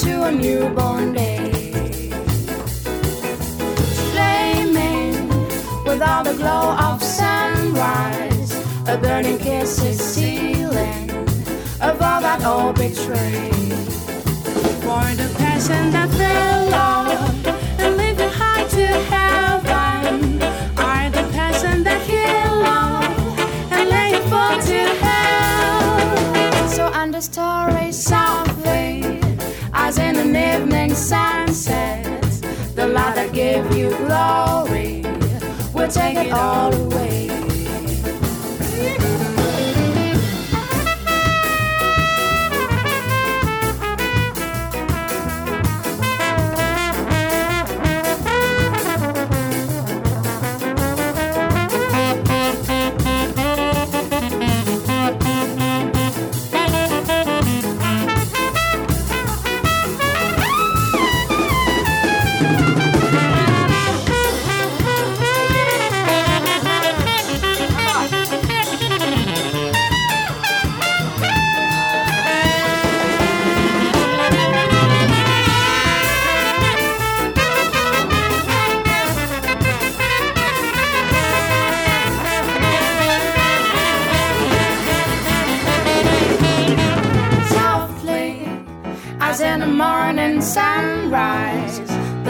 to 0.01 0.23
a 0.23 0.31
newborn 0.31 1.13
day. 1.13 1.51
Flaming 4.11 5.27
with 5.83 6.01
all 6.01 6.23
the 6.23 6.33
glow 6.33 6.75
of 6.75 7.03
sunrise, 7.03 8.51
a 8.87 8.97
burning 8.97 9.37
kiss 9.37 9.83
is 9.83 9.99
sealing 9.99 11.11
of 11.79 12.01
all 12.01 12.19
that 12.21 12.43
old 12.43 12.75
betrayed. 12.77 13.51
For 14.81 15.05
the 15.21 15.31
passion 15.37 15.91
that 15.91 16.09
fell. 16.17 16.60
you 33.75 33.89
glory. 33.97 35.01
We'll 35.73 35.89
take 35.89 36.17
it 36.17 36.31
all 36.31 36.73
away. 36.73 37.50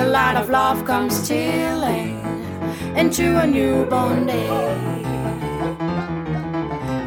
The 0.02 0.08
light 0.08 0.36
of 0.36 0.50
love 0.50 0.84
comes 0.84 1.16
stealing 1.16 2.20
into 2.98 3.40
a 3.40 3.46
newborn 3.46 4.26
day. 4.26 4.48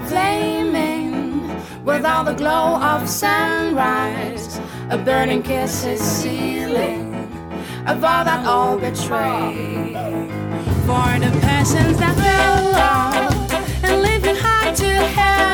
Flaming 0.06 1.42
with 1.84 2.04
all 2.04 2.22
the 2.22 2.34
glow 2.34 2.80
of 2.80 3.08
sunrise, 3.08 4.60
a 4.90 4.96
burning 4.96 5.42
kiss 5.42 5.84
is 5.84 6.00
sealing 6.00 7.12
of 7.84 8.04
all 8.04 8.24
that 8.24 8.46
all 8.46 8.78
betray. 8.78 9.90
For 10.86 11.10
the 11.18 11.32
passions 11.42 11.98
that 11.98 12.14
fell 12.22 13.90
and 13.90 14.02
living 14.02 14.36
hard 14.36 14.76
to 14.76 14.92
hell. 15.16 15.53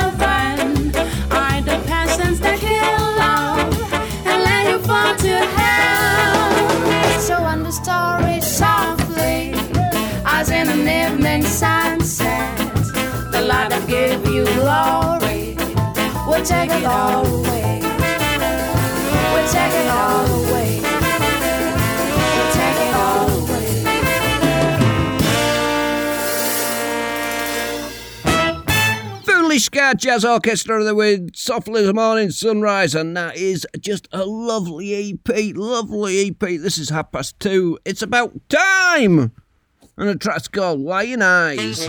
give 13.90 14.24
you 14.26 14.44
glory. 14.44 15.56
We'll 16.26 16.44
take 16.44 16.70
it 16.70 16.84
all 16.84 17.26
away. 17.26 17.80
We'll 19.32 19.48
take 19.48 19.72
it 19.72 19.90
all 19.90 20.26
away. 20.26 20.80
Ska 29.58 29.94
Jazz 29.94 30.24
Orchestra 30.24 30.82
there 30.82 30.94
with 30.94 31.34
Softly 31.36 31.84
the 31.84 31.92
Morning 31.92 32.30
Sunrise, 32.30 32.94
and 32.94 33.14
that 33.14 33.36
is 33.36 33.66
just 33.78 34.08
a 34.10 34.24
lovely 34.24 35.12
EP. 35.12 35.54
Lovely 35.54 36.28
EP. 36.28 36.38
This 36.38 36.78
is 36.78 36.88
half 36.88 37.12
past 37.12 37.38
two. 37.40 37.78
It's 37.84 38.00
about 38.00 38.32
time! 38.48 39.32
And 39.98 40.08
the 40.08 40.14
track's 40.14 40.48
called 40.48 40.80
Lion 40.80 41.20
Eyes. 41.20 41.86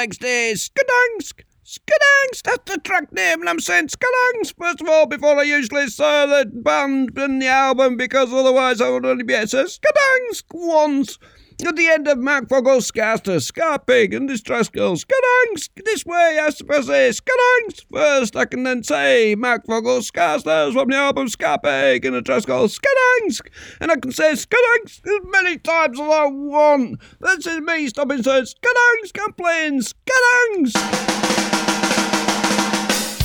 next 0.00 0.22
day 0.22 0.48
is 0.52 0.70
Skadangsk. 0.70 1.42
Skadangsk, 1.62 2.42
that's 2.44 2.72
the 2.72 2.80
track 2.80 3.12
name, 3.12 3.40
and 3.40 3.50
I'm 3.50 3.60
saying 3.60 3.88
Skadangsk 3.88 4.54
first 4.58 4.80
of 4.80 4.88
all 4.88 5.04
before 5.04 5.38
I 5.38 5.42
usually 5.42 5.88
say 5.88 6.24
the 6.24 6.50
band 6.50 7.18
and 7.18 7.42
the 7.42 7.48
album 7.48 7.98
because 7.98 8.32
otherwise 8.32 8.80
I 8.80 8.88
would 8.88 9.04
only 9.04 9.24
be 9.24 9.34
able 9.34 9.48
to 9.48 9.68
say 9.68 9.78
Skadangsk 9.78 10.44
once. 10.54 11.18
At 11.66 11.76
the 11.76 11.88
end 11.88 12.08
of 12.08 12.18
Macfogle's 12.18 12.86
Scaster, 12.86 13.36
Scarpig, 13.36 14.14
and 14.16 14.28
Distressgill, 14.28 14.96
Scuddungs, 14.96 15.68
this 15.84 16.06
way, 16.06 16.38
I 16.40 16.50
suppose, 16.50 16.86
Scuddungs. 16.86 17.84
First, 17.92 18.34
I 18.34 18.46
can 18.46 18.62
then 18.62 18.82
say 18.82 19.36
Macfogle's 19.36 20.06
Scaster 20.06 20.72
from 20.72 20.88
the 20.88 20.96
album 20.96 21.28
Scarpig 21.28 22.04
and 22.04 22.16
Distressgill, 22.16 22.68
Scuddungs. 22.70 23.40
And 23.80 23.90
I 23.90 23.96
can 23.96 24.10
say 24.10 24.32
Scuddungs 24.32 25.00
as 25.06 25.20
many 25.30 25.58
times 25.58 26.00
as 26.00 26.08
I 26.08 26.26
want. 26.26 27.00
This 27.20 27.46
is 27.46 27.60
me 27.60 27.88
stopping 27.88 28.22
saying 28.22 28.44
Scuddungs, 28.44 29.12
complain, 29.12 29.80
Scuddungs. 29.80 30.76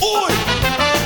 Oi! 0.02 1.05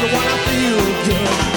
so 0.00 0.06
why 0.06 0.24
not 0.24 0.40
feel 0.48 1.04
good? 1.04 1.49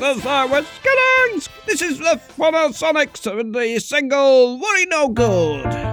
Was 0.00 0.22
This 1.66 1.82
is 1.82 1.98
the 1.98 2.20
former 2.28 2.68
Sonics 2.68 3.26
and 3.26 3.52
the 3.52 3.80
single 3.80 4.58
Worry 4.60 4.86
No 4.86 5.08
Good. 5.08 5.87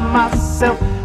myself. 0.00 0.95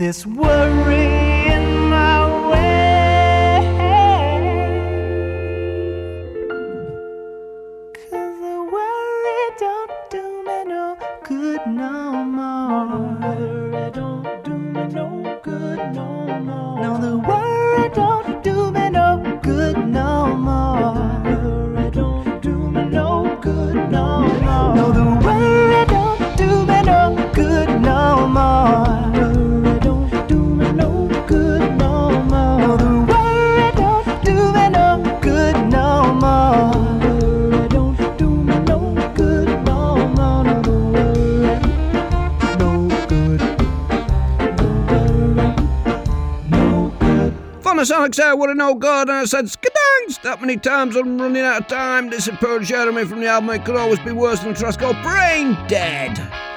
this 0.00 0.24
world. 0.24 0.49
I 48.10 48.12
said, 48.12 48.32
what 48.32 48.50
an 48.50 48.58
god, 48.78 49.08
and 49.08 49.18
I 49.18 49.24
said 49.24 49.44
skedangst 49.44 50.22
that 50.22 50.40
many 50.40 50.56
times, 50.56 50.96
I'm 50.96 51.20
running 51.20 51.42
out 51.42 51.60
of 51.60 51.66
time. 51.68 52.10
This 52.10 52.26
is 52.26 52.36
Pearl 52.38 52.58
Jeremy 52.58 53.04
from 53.04 53.20
the 53.20 53.28
album 53.28 53.50
It 53.50 53.64
Could 53.64 53.76
Always 53.76 54.00
Be 54.00 54.10
Worse 54.10 54.40
Than 54.40 54.52
Trust 54.52 54.80
Go 54.80 54.92
Brain 55.00 55.56
Dead. 55.68 56.49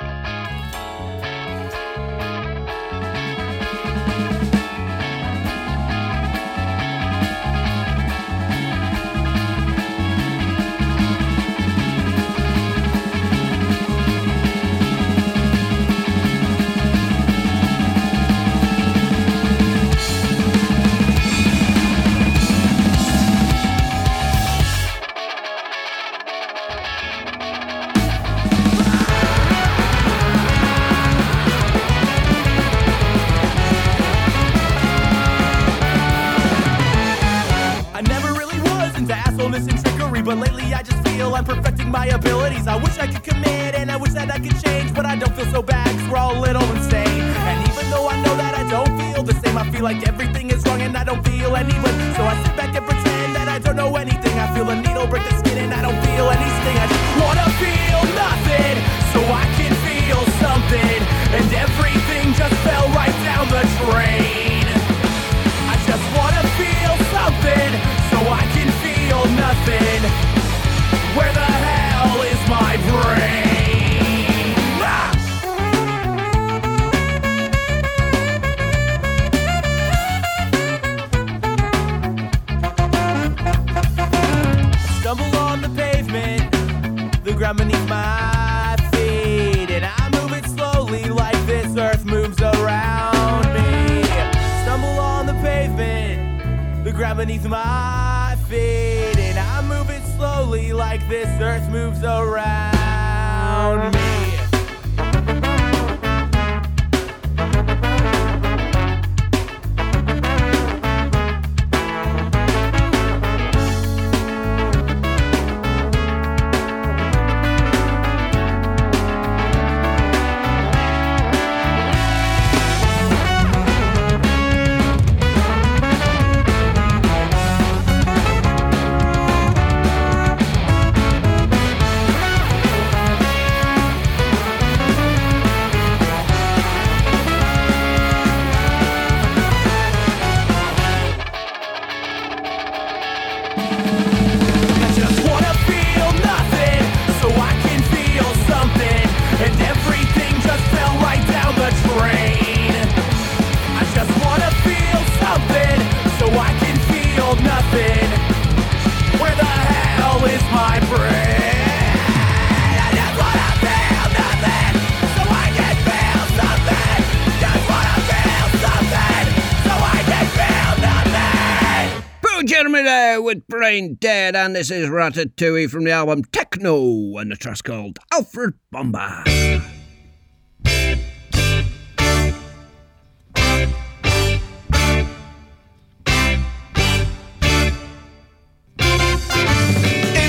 With 173.34 173.48
Brain 173.48 173.96
Dead, 173.96 174.36
and 174.36 174.56
this 174.56 174.70
is 174.70 174.88
Ratatouille 174.90 175.68
from 175.68 175.86
the 175.86 175.92
album 175.92 176.24
Techno, 176.26 177.18
and 177.18 177.32
the 177.32 177.36
track's 177.36 177.64
called 177.64 177.98
Alfred 178.12 178.54
Bomba. 178.72 179.24
If 179.26 179.64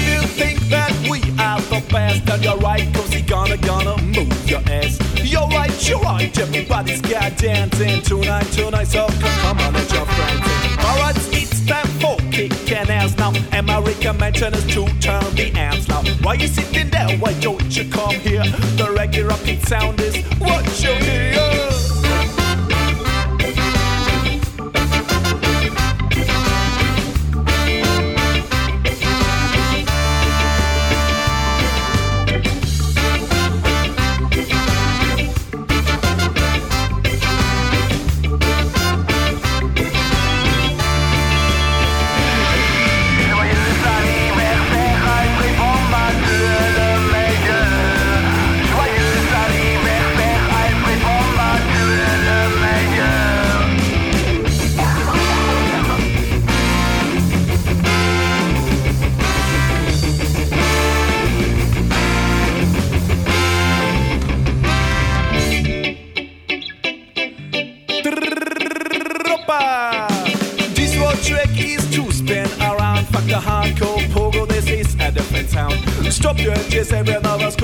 you 0.09 0.22
think 0.28 0.61
that 0.70 0.92
we 1.11 1.20
are 1.38 1.61
the 1.61 1.84
best, 1.92 2.24
then 2.24 2.42
you're 2.42 2.57
right, 2.57 2.94
cause 2.94 3.11
we 3.14 3.20
gonna, 3.20 3.59
gonna 3.59 4.00
move 4.02 4.48
your 4.48 4.61
ass. 4.61 4.98
You're 5.22 5.46
right, 5.48 5.88
you're 5.88 6.00
right, 6.00 6.38
everybody's 6.38 7.02
got 7.02 7.36
dancing 7.36 8.00
tonight, 8.00 8.44
tonight, 8.44 8.84
so 8.84 9.07
come, 9.09 9.59
on, 9.59 9.74
let 9.74 9.92
your 9.92 10.07
friends 10.07 10.53
and 13.55 13.66
my 13.66 13.78
recommendation 13.78 14.52
is 14.52 14.66
to 14.66 14.84
turn 14.98 15.22
the 15.36 15.52
amps 15.55 15.88
loud. 15.88 16.09
Why 16.24 16.34
you 16.34 16.48
sitting 16.48 16.90
there, 16.90 17.16
why 17.18 17.32
don't 17.40 17.76
you 17.76 17.88
come 17.88 18.14
here? 18.14 18.42
The 18.76 18.92
regular 18.96 19.28
rocking 19.28 19.61
sound 19.61 20.00
is 20.00 20.16
what 20.40 20.64
you 20.82 20.92
hear. 20.94 21.74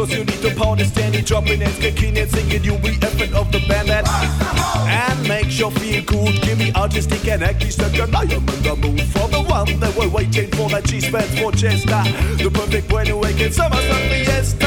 Cause 0.00 0.12
you 0.16 0.24
need 0.24 0.40
to 0.40 0.54
pound 0.54 0.80
it 0.80 0.86
steady. 0.86 1.20
Dropping 1.22 1.60
it, 1.60 1.74
kicking 1.80 2.16
it, 2.16 2.30
singing, 2.30 2.64
you'll 2.64 2.78
be 2.78 2.96
effort 3.02 3.32
of 3.34 3.52
the 3.52 3.60
band 3.68 3.88
that. 3.88 4.06
And 4.88 5.28
make 5.28 5.50
sure 5.50 5.70
feel 5.70 6.02
good. 6.04 6.40
Give 6.42 6.58
me 6.58 6.72
artistic 6.74 7.26
and 7.28 7.42
acting 7.42 7.70
stuck, 7.70 7.94
and 7.98 8.14
I 8.14 8.22
am 8.22 8.48
in 8.48 8.62
the 8.62 8.76
mood 8.76 9.02
for 9.12 9.28
the 9.28 9.42
one 9.42 9.78
that 9.80 9.94
we're 9.96 10.08
waiting 10.08 10.50
for. 10.52 10.68
That 10.70 10.84
cheese 10.86 11.06
spends 11.06 11.38
for 11.38 11.52
Chester. 11.52 12.02
The 12.42 12.50
perfect 12.52 12.90
way 12.92 13.04
to 13.04 13.12
awaken 13.12 13.52
summer's 13.52 13.86
not 13.88 14.02
fiesta. 14.10 14.59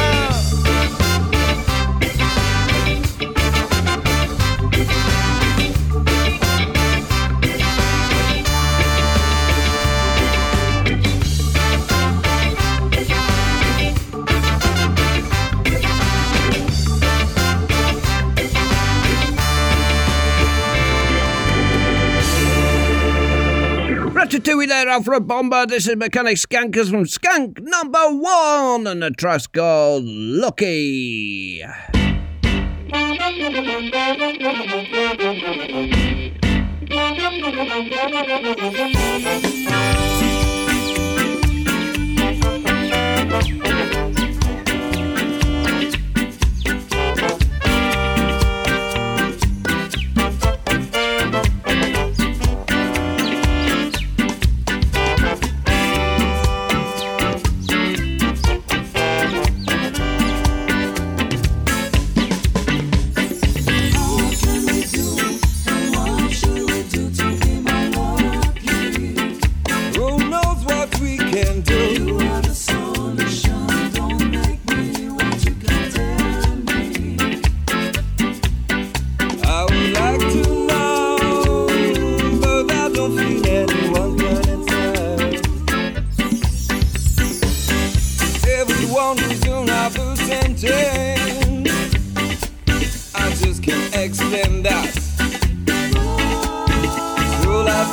There, 24.93 24.99
Alfred 24.99 25.27
Bomba. 25.27 25.65
This 25.67 25.87
is 25.87 25.95
Mechanic 25.95 26.37
Skankers 26.37 26.91
from 26.91 27.05
Skank 27.05 27.59
number 27.59 27.97
one, 28.11 28.85
and 28.85 29.01
the 29.01 29.09
track's 29.09 29.47
called 29.47 30.03
Lucky. 30.05 31.63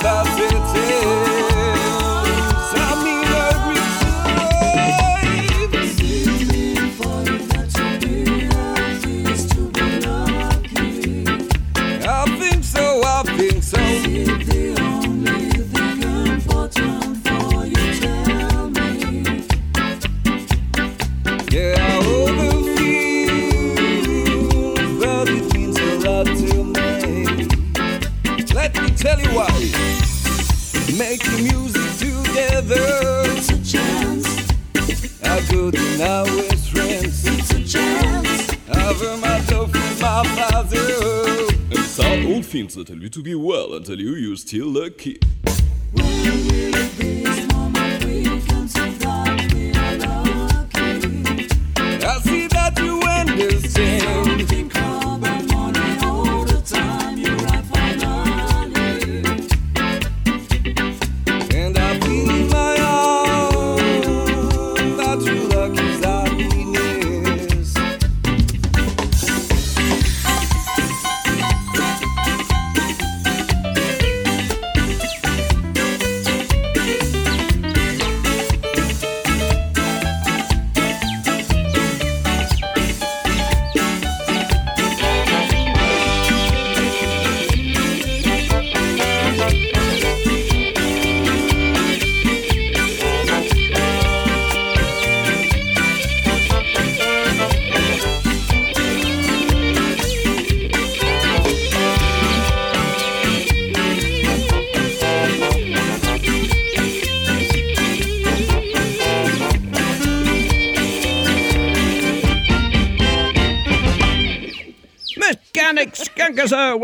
So 0.03 1.30
I 35.51 35.53
go 35.53 35.71
to 35.71 35.99
now 35.99 36.23
with 36.23 36.65
friends. 36.69 37.27
It's 37.27 37.51
a 37.51 37.65
chance. 37.65 38.51
I've 38.71 39.03
earned 39.03 39.21
my 39.21 39.45
love 39.51 39.75
my 40.01 40.23
father. 40.37 40.79
And 41.71 41.79
some 41.79 42.27
old 42.27 42.47
fiends 42.47 42.77
that 42.77 42.87
tell 42.87 42.97
you 42.97 43.09
to 43.09 43.21
be 43.23 43.35
well 43.35 43.75
and 43.75 43.85
tell 43.85 43.99
you 43.99 44.15
you're 44.15 44.37
still 44.37 44.69
lucky. 44.69 45.19
When 45.93 46.07
you 46.07 46.71
this 46.71 47.53
moment 47.53 48.05
we 48.05 48.25
fancy 48.41 48.91
that 48.99 49.53
we 49.53 49.73
are 49.73 49.97
lucky 49.99 51.49
I 52.07 52.21
see 52.21 52.47
that 52.47 52.79
you 52.79 53.03
understand. 53.03 54.21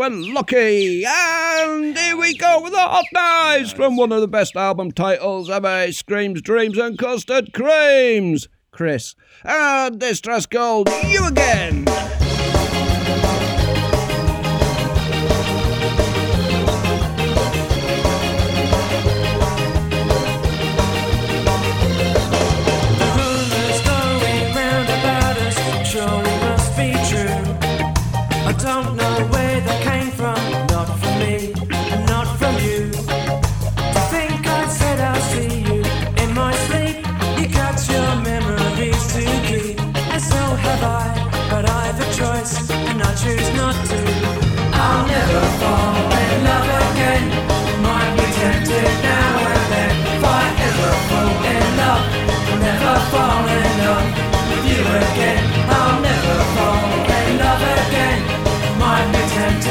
lucky. 0.09 1.03
And 1.05 1.97
here 1.97 2.17
we 2.17 2.37
go 2.37 2.61
with 2.61 2.71
the 2.71 2.79
Hot 2.79 3.05
Knives 3.13 3.73
from 3.73 3.95
one 3.97 4.11
of 4.11 4.21
the 4.21 4.27
best 4.27 4.55
album 4.55 4.91
titles 4.91 5.49
ever 5.49 5.91
Screams, 5.91 6.41
Dreams, 6.41 6.77
and 6.77 6.97
Custard 6.97 7.53
Creams. 7.53 8.47
Chris. 8.71 9.15
And 9.43 9.99
this 9.99 10.21
track's 10.21 10.45
called 10.45 10.89
You 11.05 11.25
Again. 11.27 11.86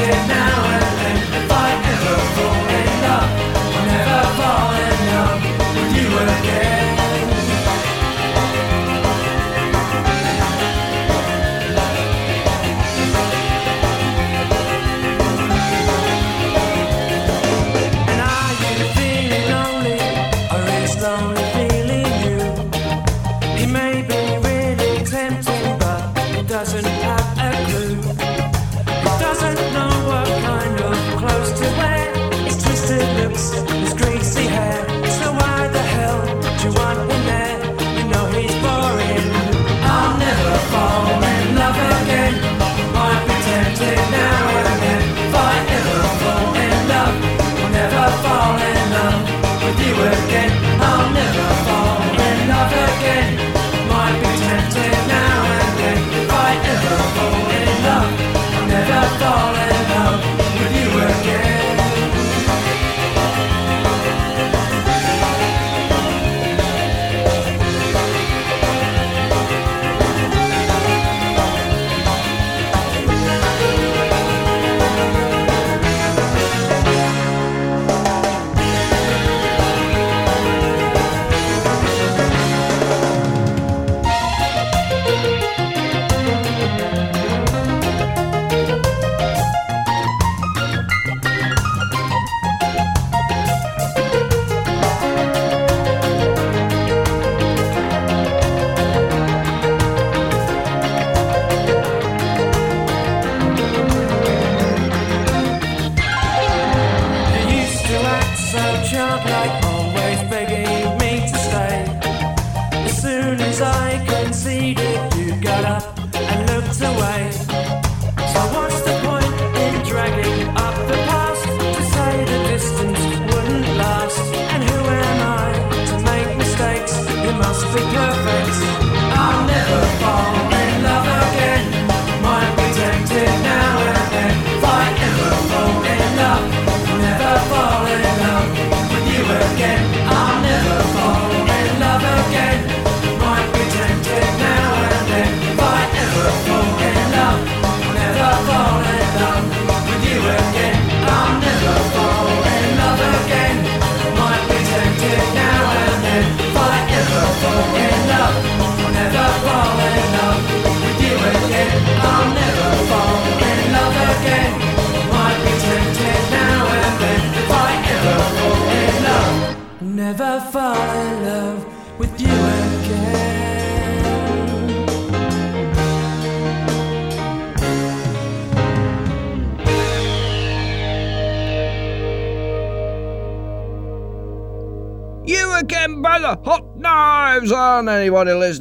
now 0.09 0.86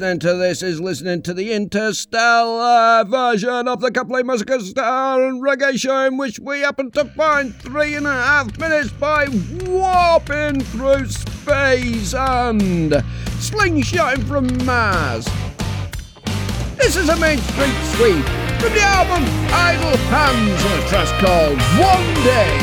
listening 0.06 0.20
to 0.20 0.38
this 0.38 0.62
is 0.62 0.80
listening 0.80 1.20
to 1.20 1.34
the 1.34 1.52
interstellar 1.52 3.04
version 3.04 3.66
of 3.66 3.80
the 3.80 3.90
Copley 3.90 4.22
Massacre 4.22 4.60
Star 4.60 5.26
and 5.26 5.42
Reggae 5.42 5.76
Show, 5.76 6.06
in 6.06 6.16
which 6.16 6.38
we 6.38 6.60
happen 6.60 6.92
to 6.92 7.06
find 7.06 7.52
three 7.56 7.96
and 7.96 8.06
a 8.06 8.12
half 8.12 8.56
minutes 8.56 8.92
by 8.92 9.26
warping 9.66 10.60
through 10.60 11.08
space 11.08 12.14
and 12.14 12.92
slingshotting 13.42 14.22
from 14.28 14.46
Mars. 14.64 15.26
This 16.76 16.94
is 16.94 17.08
a 17.08 17.16
Main 17.16 17.38
Street 17.38 17.74
sweep 17.96 18.24
from 18.60 18.74
the 18.74 18.82
album 18.82 19.24
Idle 19.50 19.96
Hands 20.06 20.64
on 20.66 20.78
a 20.78 20.88
track 20.88 21.08
called 21.18 21.58
One 21.82 22.14
Day. 22.22 22.58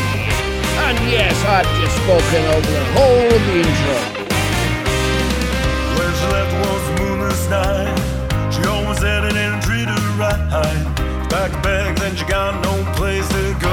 And 0.87 0.97
yes, 1.11 1.35
I've 1.43 1.67
just 1.81 1.97
spoken 1.97 2.45
over 2.55 2.71
the 2.71 2.85
whole 2.93 3.35
of 3.35 3.45
the 3.47 3.57
intro. 3.57 4.02
Back, 10.53 11.29
Back 11.31 11.63
bag, 11.63 11.97
then 11.97 12.15
you 12.15 12.27
got 12.27 12.63
no 12.63 12.93
place 12.93 13.27
to 13.29 13.57
go. 13.59 13.72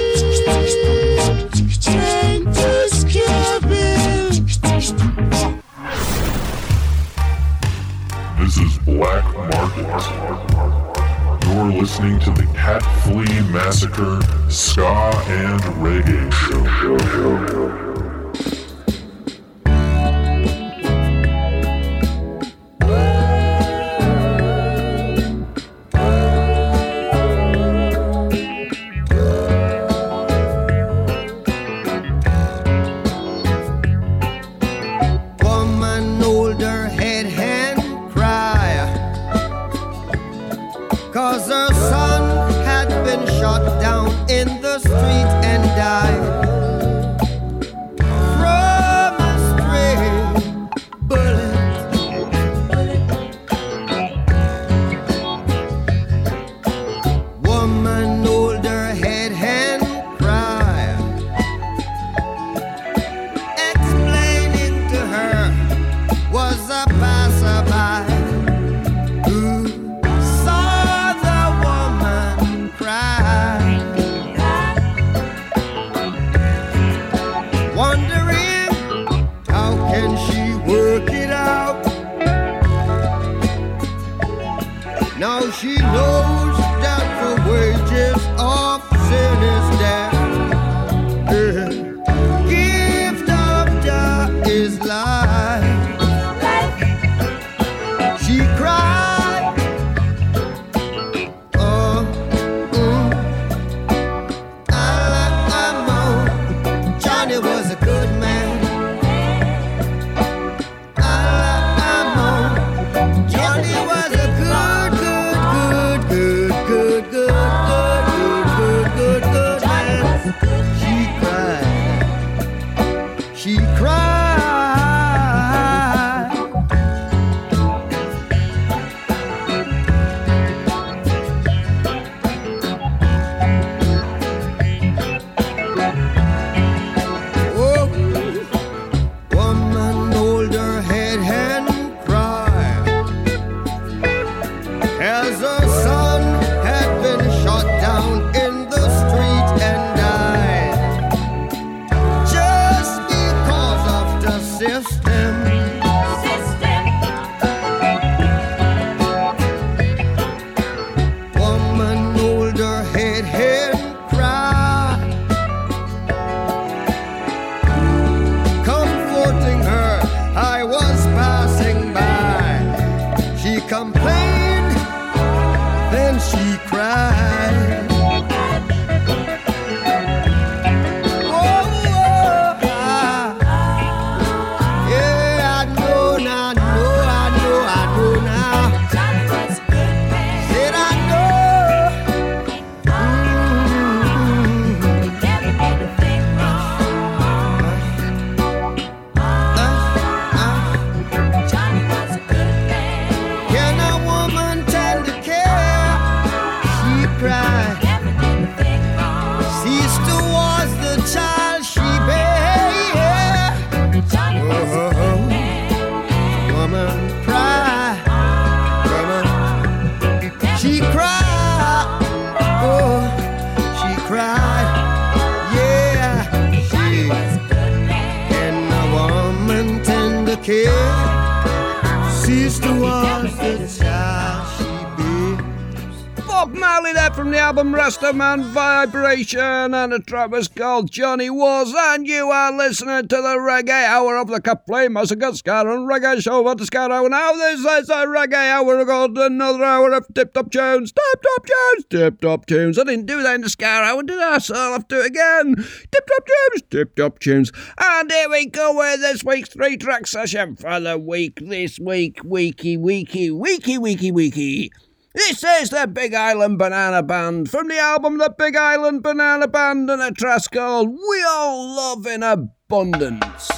Album 238.03 238.17
Man 238.17 238.43
Vibration, 238.45 239.75
and 239.75 239.91
the 239.91 239.99
track 239.99 240.31
was 240.31 240.47
called 240.47 240.89
Johnny 240.89 241.29
Was, 241.29 241.71
and 241.77 242.07
you 242.07 242.31
are 242.31 242.51
listening 242.51 243.07
to 243.07 243.15
the 243.15 243.37
Reggae 243.37 243.85
Hour 243.85 244.17
of 244.17 244.27
the 244.27 244.39
Caplay 244.41 244.91
Massacre 244.91 245.33
Ska 245.35 245.61
and 245.61 245.87
Reggae 245.87 246.19
Show 246.19 246.43
for 246.43 246.55
the 246.55 246.65
Ska 246.65 246.79
Hour. 246.91 247.09
Now 247.09 247.33
this 247.33 247.59
is 247.59 247.89
a 247.89 248.05
Reggae 248.07 248.33
Hour, 248.33 248.77
we 248.77 248.85
got 248.85 249.15
another 249.15 249.63
hour 249.63 249.91
of 249.91 250.07
Tip 250.15 250.33
Top 250.33 250.51
Tunes, 250.51 250.91
Tip 250.91 251.21
Top 251.21 251.45
Tunes, 251.45 251.85
Tip 251.89 252.21
Top 252.21 252.45
Tunes. 252.47 252.79
I 252.79 252.85
didn't 252.85 253.05
do 253.05 253.21
that 253.21 253.35
in 253.35 253.41
the 253.41 253.49
Ska 253.49 253.65
Hour, 253.65 254.01
did 254.01 254.19
I? 254.19 254.39
So 254.39 254.55
I'll 254.55 254.73
have 254.73 254.87
to 254.87 254.95
do 254.95 255.01
it 255.01 255.07
again. 255.07 255.55
Tip 255.55 256.07
Top 256.07 256.25
Tunes, 256.25 256.63
Tip 256.71 256.95
Top 256.95 257.19
Tunes. 257.19 257.51
And 257.79 258.11
here 258.11 258.29
we 258.29 258.47
go 258.47 258.75
with 258.75 259.01
this 259.01 259.23
week's 259.23 259.49
three 259.49 259.77
track 259.77 260.07
session 260.07 260.55
for 260.55 260.79
the 260.79 260.97
week. 260.97 261.39
This 261.39 261.77
week, 261.77 262.23
weeky, 262.23 262.79
weeky, 262.79 263.29
weeky, 263.29 263.77
weeky, 263.77 264.11
weeky. 264.11 264.69
This 265.13 265.43
is 265.43 265.71
the 265.71 265.87
Big 265.87 266.13
Island 266.13 266.57
Banana 266.57 267.03
Band 267.03 267.51
from 267.51 267.67
the 267.67 267.77
album 267.77 268.17
The 268.17 268.33
Big 268.37 268.55
Island 268.55 269.03
Banana 269.03 269.45
Band 269.45 269.89
and 269.89 270.01
a 270.01 270.11
track 270.11 270.43
called 270.53 270.87
We 270.89 271.23
All 271.27 271.75
Love 271.75 272.07
in 272.07 272.23
Abundance. 272.23 273.49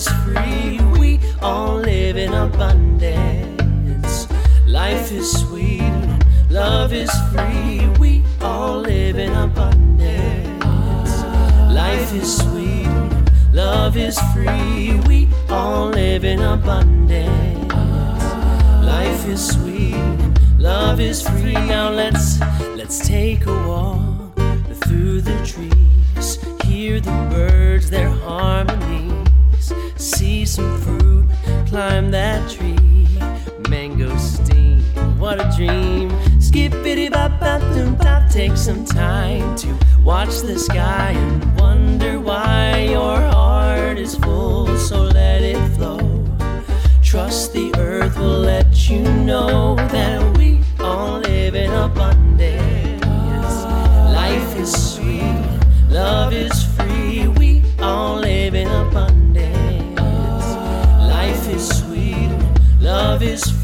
Is 0.00 0.08
free. 0.24 0.80
We 0.98 1.20
all 1.42 1.76
live 1.76 2.16
in 2.16 2.32
abundance. 2.32 4.26
Life 4.66 5.12
is 5.12 5.30
sweet 5.42 5.92
love 6.48 6.94
is 6.94 7.10
free. 7.30 7.86
We 7.98 8.22
all 8.40 8.80
live 8.80 9.18
in 9.18 9.32
abundance. 9.32 10.64
Life 11.80 12.14
is 12.14 12.38
sweet 12.38 12.88
love 13.52 13.98
is 13.98 14.18
free. 14.32 14.98
We 15.06 15.28
all 15.50 15.88
live 15.88 16.24
in 16.24 16.40
abundance. 16.40 17.74
Life 18.94 19.28
is 19.28 19.46
sweet 19.54 20.00
love 20.58 20.98
is 21.00 21.20
free. 21.20 21.60
Now 21.76 21.90
let's 21.90 22.40
let's 22.74 23.06
take 23.06 23.44
a 23.44 23.58
walk 23.68 24.34
through 24.84 25.20
the 25.20 25.36
trees. 25.44 26.38
Hear 26.64 27.00
the 27.00 27.16
birds, 27.30 27.90
their 27.90 28.08
See 29.96 30.44
some 30.44 30.80
fruit, 30.80 31.26
climb 31.66 32.10
that 32.10 32.50
tree. 32.50 33.06
Mangosteen, 33.70 34.82
what 35.18 35.40
a 35.40 35.50
dream. 35.56 36.10
Skippity 36.40 37.08
bop 37.08 37.38
bop 37.40 37.60
doom 37.74 37.94
bop. 37.94 38.28
Take 38.30 38.56
some 38.56 38.84
time 38.84 39.56
to 39.56 39.76
watch 40.04 40.40
the 40.40 40.58
sky 40.58 41.10
and 41.10 41.60
wonder 41.60 42.20
why 42.20 42.88
your 42.90 43.18
heart 43.20 43.98
is 43.98 44.14
full. 44.16 44.66
So 44.78 45.02
let 45.02 45.42
it 45.42 45.60
flow. 45.76 46.24
Trust 47.02 47.52
the 47.52 47.74
earth 47.76 48.16
will 48.18 48.38
let 48.38 48.88
you 48.88 49.00
know 49.00 49.74
that 49.74 50.29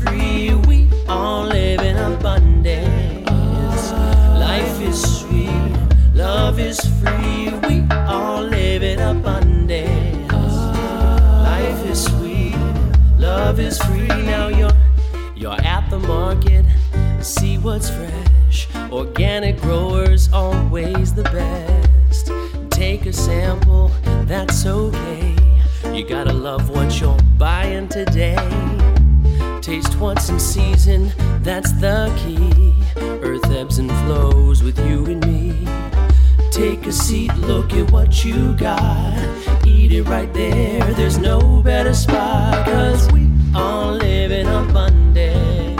free. 0.06 0.54
We 0.66 0.88
all 1.08 1.44
live 1.44 1.80
in 1.80 1.96
abundance. 1.96 3.30
Life 4.38 4.80
is 4.80 5.20
sweet, 5.20 5.76
love 6.14 6.58
is 6.58 6.80
free. 7.00 7.50
We 7.68 7.84
all 7.90 8.42
live 8.42 8.82
in 8.82 9.00
abundance. 9.00 10.32
Life 10.32 11.86
is 11.86 12.04
sweet, 12.04 12.56
love 13.18 13.60
is 13.60 13.78
free. 13.78 14.06
Now 14.06 14.48
you're 14.48 14.76
you're 15.34 15.60
at 15.62 15.88
the 15.90 15.98
market, 15.98 16.64
see 17.20 17.58
what's 17.58 17.90
fresh. 17.90 18.68
Organic 18.90 19.60
growers 19.60 20.32
always 20.32 21.14
the 21.14 21.24
best. 21.24 22.30
Take 22.70 23.06
a 23.06 23.12
sample, 23.12 23.90
that's 24.26 24.66
okay. 24.66 25.34
You 25.92 26.06
gotta 26.06 26.32
love 26.32 26.68
what 26.68 27.00
you're 27.00 27.16
buying 27.38 27.88
today. 27.88 28.35
What's 29.76 30.30
in 30.30 30.40
season, 30.40 31.12
that's 31.42 31.70
the 31.72 32.10
key. 32.16 32.72
Earth 32.96 33.44
ebbs 33.50 33.76
and 33.76 33.90
flows 34.06 34.62
with 34.62 34.78
you 34.88 35.04
and 35.04 35.20
me. 35.26 35.68
Take 36.50 36.86
a 36.86 36.92
seat, 36.92 37.34
look 37.34 37.74
at 37.74 37.90
what 37.90 38.24
you 38.24 38.54
got. 38.54 39.18
Eat 39.66 39.92
it 39.92 40.04
right 40.04 40.32
there, 40.32 40.82
there's 40.94 41.18
no 41.18 41.60
better 41.62 41.92
spot. 41.92 42.64
Cause 42.64 43.12
we 43.12 43.28
all 43.54 43.92
live 43.92 44.30
in 44.32 44.46
abundance. 44.46 45.78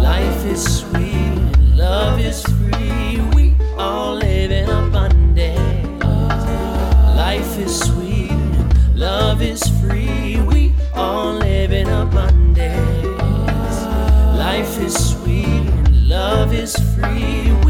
Life 0.00 0.44
is 0.44 0.80
sweet, 0.80 1.58
love 1.74 2.20
is 2.20 2.44
free. 2.44 3.20
We 3.34 3.56
all 3.76 4.14
live 4.14 4.52
in 4.52 4.68
abundance. 4.70 6.04
Life 7.16 7.58
is 7.58 7.80
sweet, 7.80 8.30
love 8.94 9.42
is 9.42 9.66
free. 9.80 10.25
Free. 17.14 17.65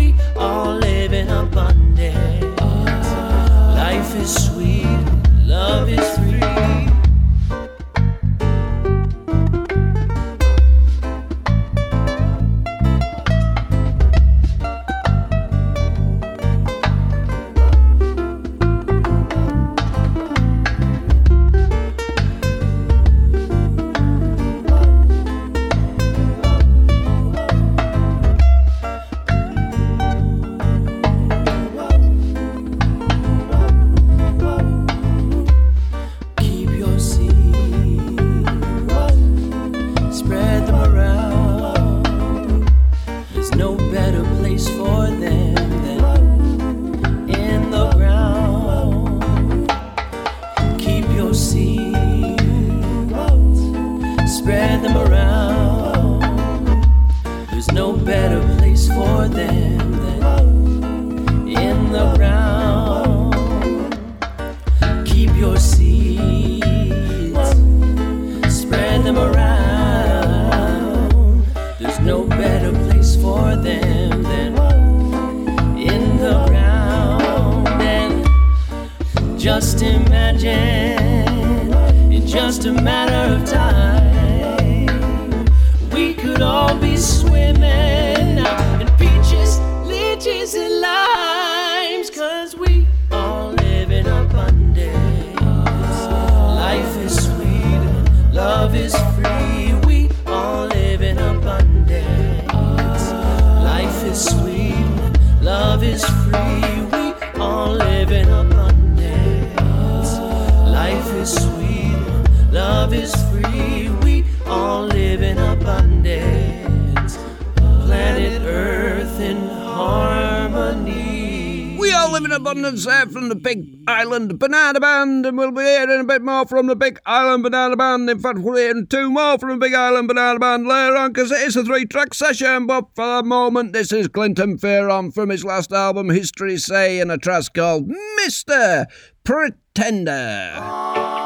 from 126.46 126.66
the 126.66 126.76
Big 126.76 126.98
Island 127.06 127.42
Banana 127.42 127.76
Band. 127.76 128.08
In 128.08 128.18
fact, 128.18 128.38
we're 128.38 128.58
hearing 128.58 128.86
two 128.86 129.10
more 129.10 129.38
from 129.38 129.50
the 129.50 129.66
Big 129.66 129.74
Island 129.74 130.08
Banana 130.08 130.38
Band 130.38 130.66
later 130.66 130.96
on 130.96 131.12
because 131.12 131.30
it 131.30 131.42
is 131.42 131.56
a 131.56 131.64
three 131.64 131.86
track 131.86 132.14
session. 132.14 132.66
But 132.66 132.86
for 132.94 133.16
the 133.16 133.22
moment, 133.22 133.72
this 133.72 133.92
is 133.92 134.08
Clinton 134.08 134.58
Fearon 134.58 135.12
from 135.12 135.30
his 135.30 135.44
last 135.44 135.72
album, 135.72 136.10
History 136.10 136.56
Say, 136.56 137.00
in 137.00 137.10
a 137.10 137.18
track 137.18 137.36
called 137.54 137.90
Mr. 138.20 138.86
Pretender. 139.24 141.25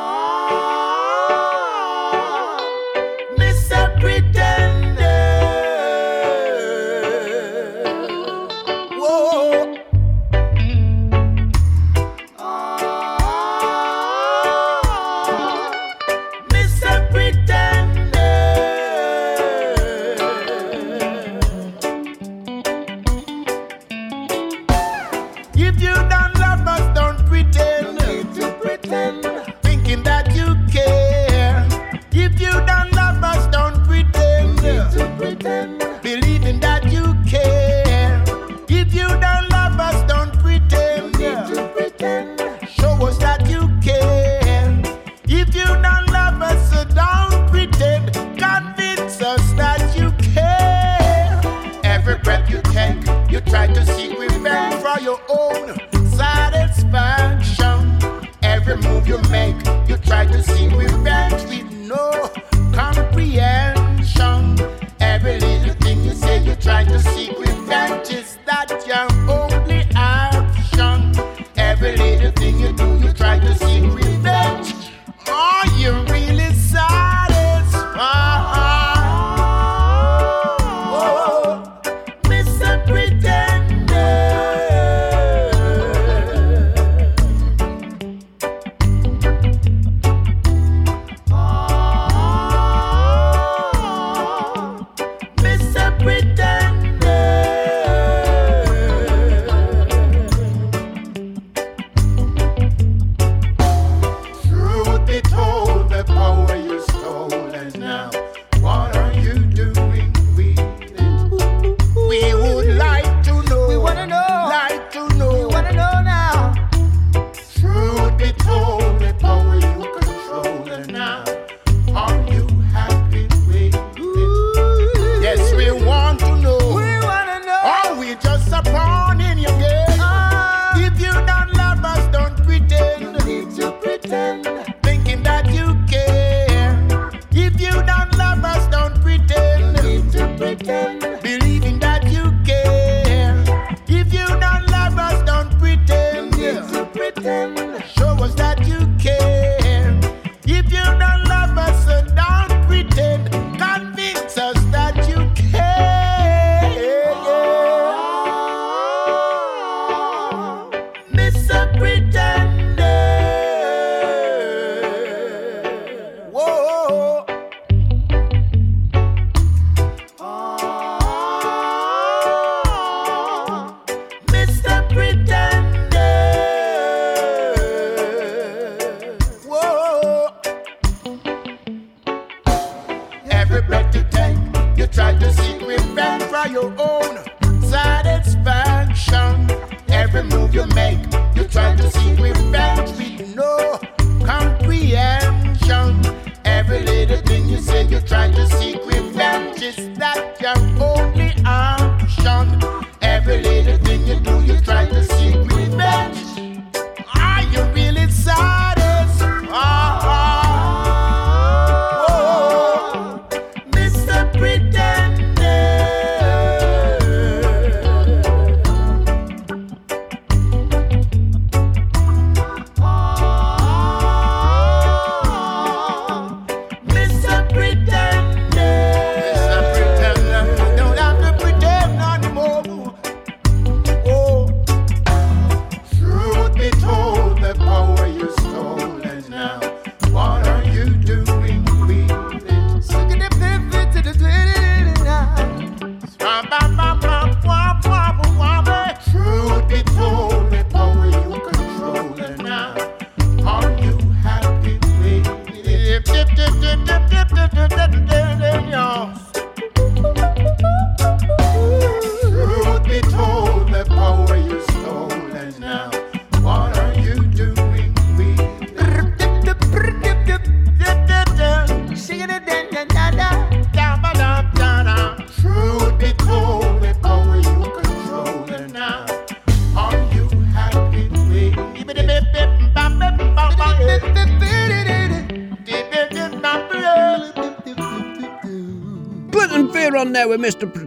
try 53.51 53.67
to 53.67 53.85
see. 53.85 54.00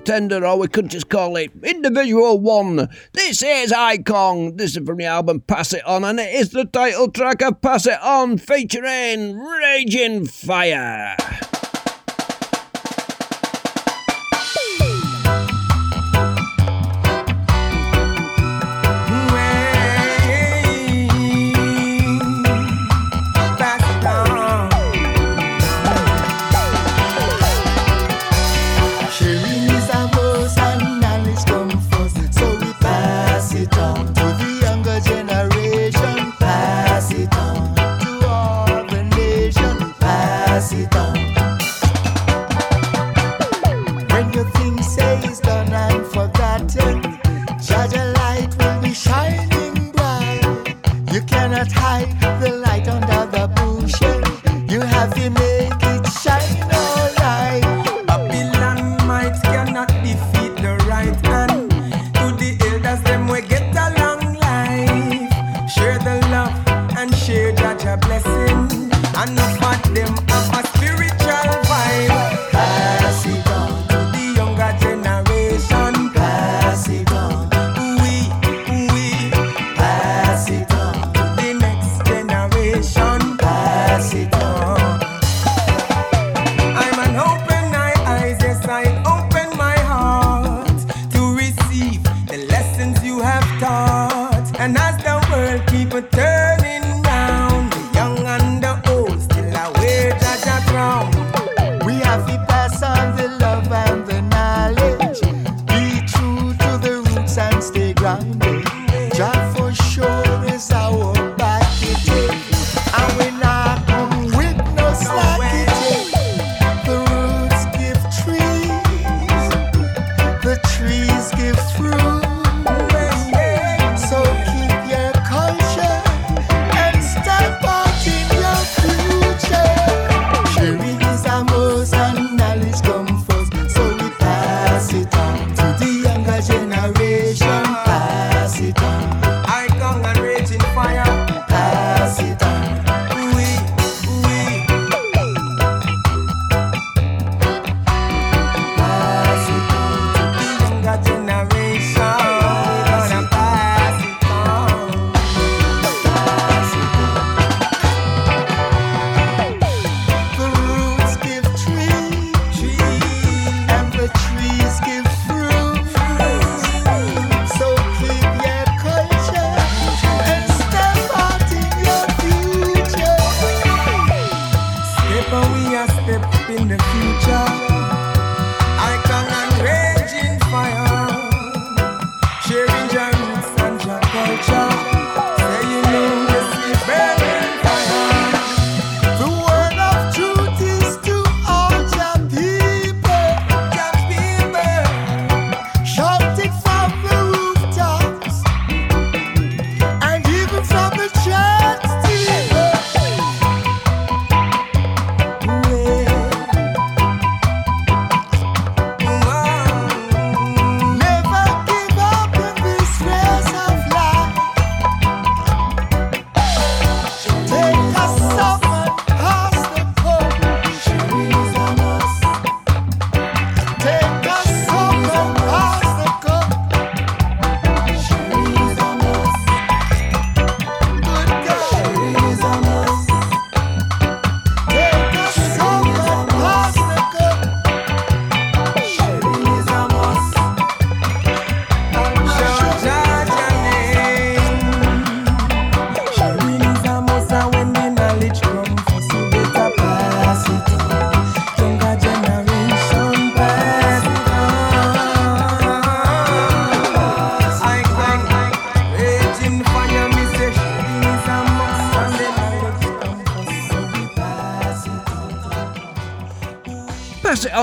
Tender, 0.06 0.46
or 0.46 0.60
we 0.60 0.68
could 0.68 0.90
just 0.90 1.10
call 1.10 1.38
it 1.38 1.52
Individual 1.64 2.40
One. 2.40 2.90
This 3.14 3.42
is 3.42 3.72
Icon. 3.72 4.58
This 4.58 4.76
is 4.76 4.86
from 4.86 4.98
the 4.98 5.06
album 5.06 5.42
Pass 5.42 5.74
It 5.74 5.86
On, 5.86 6.04
and 6.04 6.20
it 6.20 6.36
is 6.36 6.50
the 6.50 6.66
title 6.66 7.10
track 7.10 7.42
of 7.42 7.62
Pass 7.62 7.88
It 7.88 8.02
On 8.02 8.38
featuring 8.38 9.38
Raging 9.40 10.26
Fire. 10.26 11.16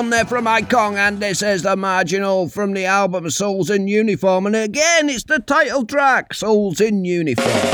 on 0.00 0.08
there 0.08 0.24
from 0.24 0.46
Hong 0.46 0.64
Kong, 0.64 0.96
and 0.96 1.20
this 1.20 1.42
is 1.42 1.62
the 1.62 1.76
marginal 1.76 2.48
from 2.48 2.72
the 2.72 2.86
album 2.86 3.28
Souls 3.28 3.68
in 3.68 3.86
Uniform, 3.86 4.46
and 4.46 4.56
again 4.56 5.10
it's 5.10 5.24
the 5.24 5.40
title 5.40 5.84
track, 5.84 6.32
Souls 6.32 6.80
in 6.80 7.04
Uniform. 7.04 7.69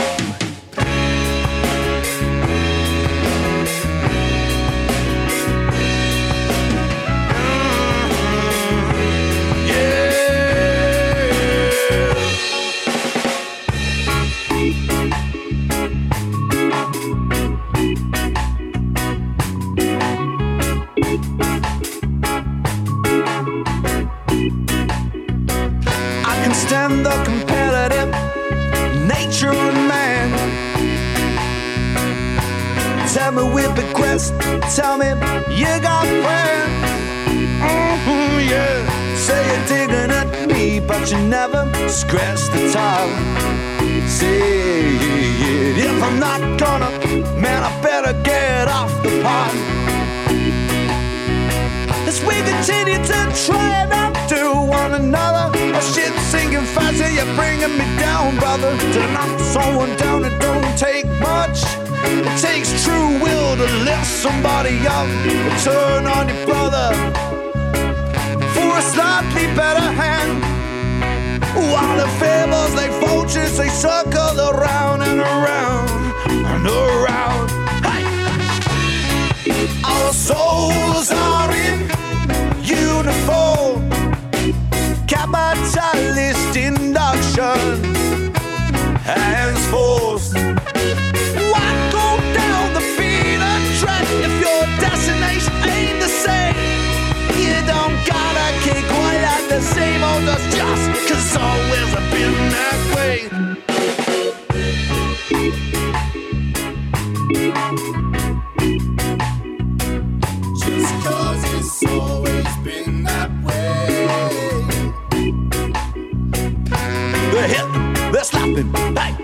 They're 117.36 117.48
hitting, 117.48 118.12
they're 118.12 118.24
slapping, 118.24 118.72
hey, 118.96 119.14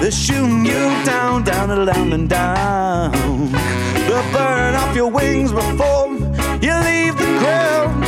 they're 0.00 0.10
shooting 0.10 0.64
you 0.64 1.04
down, 1.04 1.44
down 1.44 1.70
and 1.70 1.86
down 1.86 2.12
and 2.14 2.28
down. 2.28 3.12
They'll 4.08 4.32
burn 4.32 4.74
off 4.74 4.96
your 4.96 5.10
wings 5.10 5.52
before 5.52 6.08
you 6.62 6.74
leave 6.88 7.16
the 7.18 7.36
ground. 7.40 8.02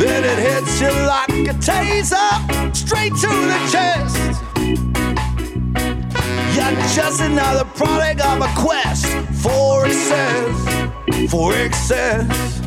Then 0.00 0.24
it 0.24 0.38
hits 0.38 0.80
you 0.80 0.88
like 0.88 1.28
a 1.28 1.54
taser, 1.58 2.74
straight 2.74 3.14
to 3.16 3.28
the 3.28 3.68
chest. 3.70 4.47
Just 6.94 7.22
another 7.22 7.64
product 7.64 8.20
of 8.20 8.42
a 8.42 8.48
quest 8.54 9.06
for 9.42 9.86
excess, 9.86 11.30
for 11.30 11.54
excess. 11.54 12.60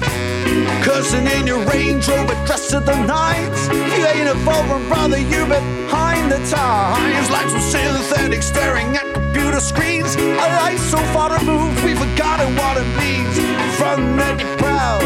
Cursing 0.84 1.28
in 1.28 1.46
your 1.46 1.64
Range 1.66 2.08
Rover, 2.08 2.34
dressed 2.48 2.72
to 2.72 2.80
the 2.80 2.96
nines. 3.06 3.68
You 3.68 4.06
ain't 4.08 4.28
a 4.28 4.36
foreign 4.44 4.88
brother, 4.90 5.20
you 5.20 5.46
behind 5.46 6.32
the 6.32 6.40
times. 6.50 7.30
Like 7.30 7.48
some 7.50 7.62
synthetic 7.62 8.42
staring 8.42 8.96
at 8.98 9.14
computer 9.14 9.60
screens. 9.60 10.16
A 10.16 10.48
life 10.64 10.80
so 10.80 10.98
far 11.14 11.38
removed, 11.38 11.84
we've 11.84 12.00
forgotten 12.00 12.56
what 12.56 12.78
it 12.78 12.90
means. 12.98 13.36
From 13.78 14.18
that 14.18 14.40
you're 14.42 14.58
proud, 14.58 15.04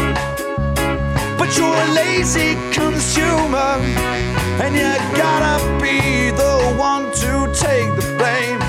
but 1.38 1.54
you're 1.58 1.66
a 1.68 1.88
lazy 1.92 2.54
consumer. 2.72 3.76
And 4.64 4.74
you 4.74 4.90
gotta 5.18 5.62
be 5.82 6.30
the 6.30 6.74
one 6.78 7.12
to 7.12 7.52
take 7.52 7.94
the 8.00 8.14
blame. 8.16 8.65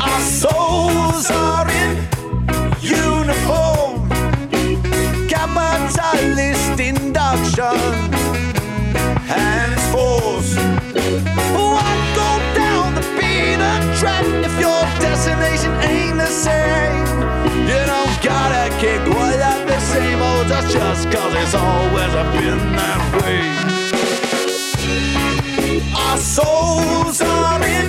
Our 0.00 0.20
souls 0.20 1.30
are 1.30 1.68
in 1.70 1.96
uniform, 2.80 4.08
capitalist 5.28 6.80
induction. 6.80 7.78
Why 11.54 11.92
go 12.14 12.30
down 12.54 12.94
the 12.94 13.02
track 13.98 14.24
if 14.44 14.54
your 14.60 14.82
destination 15.00 15.72
ain't 15.82 16.18
the 16.18 16.26
same? 16.26 17.06
You 17.68 17.80
don't 17.86 18.22
gotta 18.22 18.70
kick 18.78 19.00
at 19.40 19.66
the 19.66 19.80
same 19.80 20.20
old 20.20 20.48
dust 20.48 20.72
just 20.72 21.10
cause 21.10 21.34
it's 21.34 21.54
always 21.54 22.12
been 22.36 22.58
that 22.76 23.22
way. 23.22 23.79
Our 26.06 26.18
souls 26.18 27.20
are 27.20 27.62
in 27.62 27.88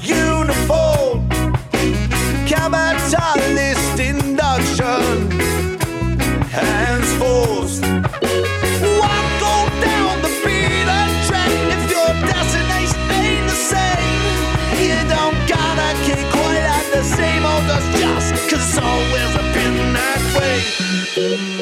uniform, 0.00 1.28
capitalist 2.46 3.98
induction, 3.98 5.30
hands 6.56 7.10
forced. 7.20 7.82
Why 9.00 9.18
go 9.44 9.54
down 9.88 10.22
the 10.22 10.32
beaten 10.44 11.10
track 11.26 11.52
if 11.74 11.82
your 11.92 12.12
the 13.50 13.58
same? 13.72 14.26
You 14.84 14.98
don't 15.14 15.38
gotta 15.48 15.90
quite 16.32 16.66
at 16.78 16.86
the 16.94 17.02
same 17.02 17.44
old 17.44 17.66
dust 17.66 17.88
just 18.00 18.30
cause 18.50 18.66
it's 18.66 18.78
always 18.78 19.32
been 19.54 19.92
that 19.98 20.22
way. 20.38 21.55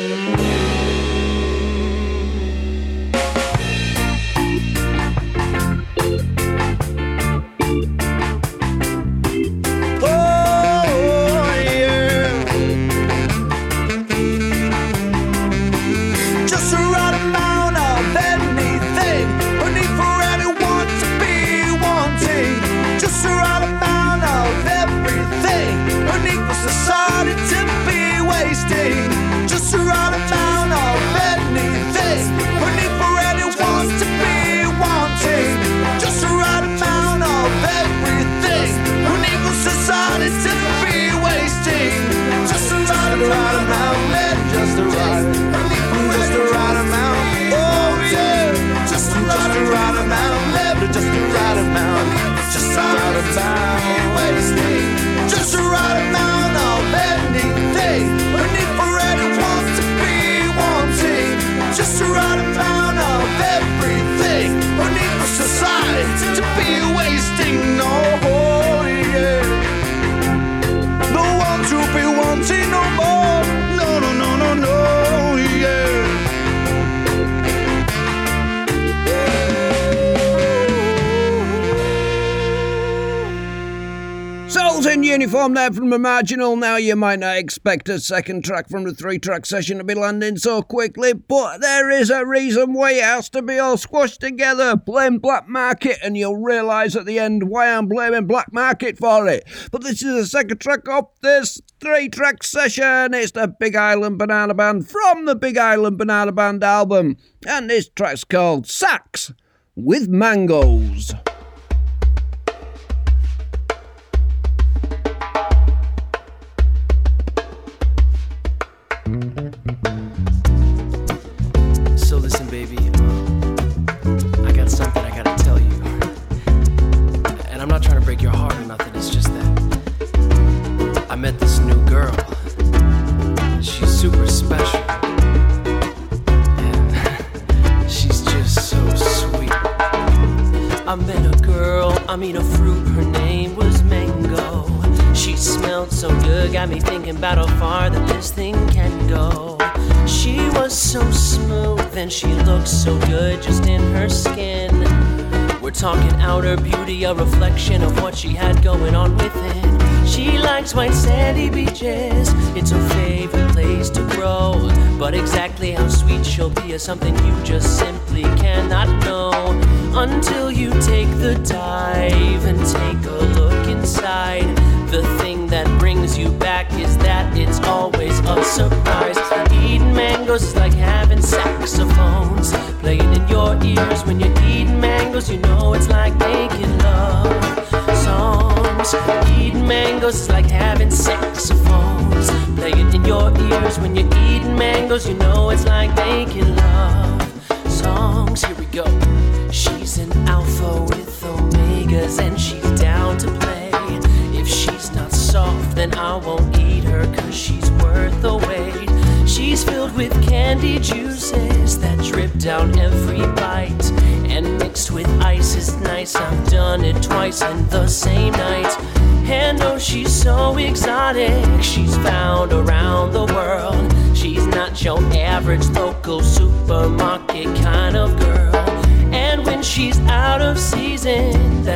Uniform 85.15 85.55
there 85.55 85.71
from 85.71 85.91
the 85.91 85.99
marginal. 85.99 86.57
Now 86.57 86.75
you 86.75 86.97
might 86.97 87.21
not 87.21 87.37
expect 87.37 87.89
a 87.89 88.01
second 88.01 88.45
track 88.45 88.69
from 88.69 88.83
the 88.83 88.93
three 88.93 89.21
track 89.21 89.47
session 89.47 89.79
to 89.79 89.85
be 89.85 89.95
landing 89.95 90.37
so 90.37 90.61
quickly, 90.61 91.13
but 91.13 91.59
there 91.61 91.89
is 91.89 92.11
a 92.11 92.27
reason 92.27 92.73
why 92.73 92.95
it 92.95 93.05
has 93.05 93.29
to 93.29 93.41
be 93.41 93.57
all 93.61 93.77
squashed 93.77 94.21
together. 94.21 94.75
Blame 94.75 95.19
Black 95.19 95.49
Market, 95.49 95.99
and 96.03 96.17
you'll 96.17 96.43
realise 96.43 96.97
at 96.97 97.07
the 97.07 97.21
end 97.21 97.49
why 97.49 97.73
I'm 97.73 97.87
blaming 97.87 98.27
Black 98.27 98.53
Market 98.53 98.99
for 98.99 99.29
it. 99.29 99.45
But 99.71 99.85
this 99.85 100.03
is 100.03 100.17
the 100.17 100.27
second 100.27 100.59
track 100.59 100.89
of 100.89 101.05
this 101.23 101.61
three 101.79 102.09
track 102.09 102.43
session. 102.43 103.15
It's 103.15 103.31
the 103.31 103.47
Big 103.47 103.77
Island 103.77 104.19
Banana 104.19 104.53
Band 104.53 104.89
from 104.91 105.27
the 105.27 105.37
Big 105.37 105.57
Island 105.57 105.97
Banana 105.97 106.33
Band 106.33 106.65
album, 106.65 107.19
and 107.47 107.71
this 107.71 107.89
track's 107.89 108.25
called 108.25 108.67
Sax 108.67 109.33
with 109.77 110.09
Mangoes. 110.09 111.15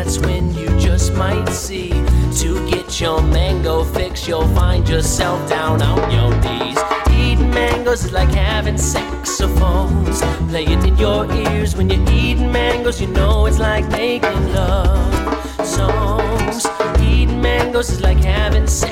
that's 0.09 0.26
when 0.26 0.55
you 0.55 0.66
just 0.78 1.12
might 1.12 1.51
see. 1.51 1.90
To 2.40 2.66
get 2.70 2.98
your 2.98 3.20
mango 3.20 3.85
fix, 3.85 4.26
you'll 4.26 4.48
find 4.55 4.89
yourself 4.89 5.47
down 5.51 5.82
on 5.82 6.10
your 6.10 6.30
knees. 6.40 6.78
Eating 7.12 7.51
mangoes 7.51 8.05
is 8.05 8.12
like 8.12 8.30
having 8.30 8.78
saxophones. 8.78 10.22
Play 10.48 10.64
it 10.64 10.82
in 10.82 10.97
your 10.97 11.30
ears 11.30 11.76
when 11.76 11.90
you're 11.90 12.10
eating 12.10 12.51
mangoes, 12.51 13.02
you 13.02 13.09
know 13.09 13.44
it's 13.44 13.59
like 13.59 13.86
making 13.90 14.55
love 14.55 15.66
songs. 15.66 16.66
Eating 17.02 17.43
mangoes 17.43 17.90
is 17.90 18.01
like 18.01 18.18
having 18.18 18.66
saxophones. 18.66 18.88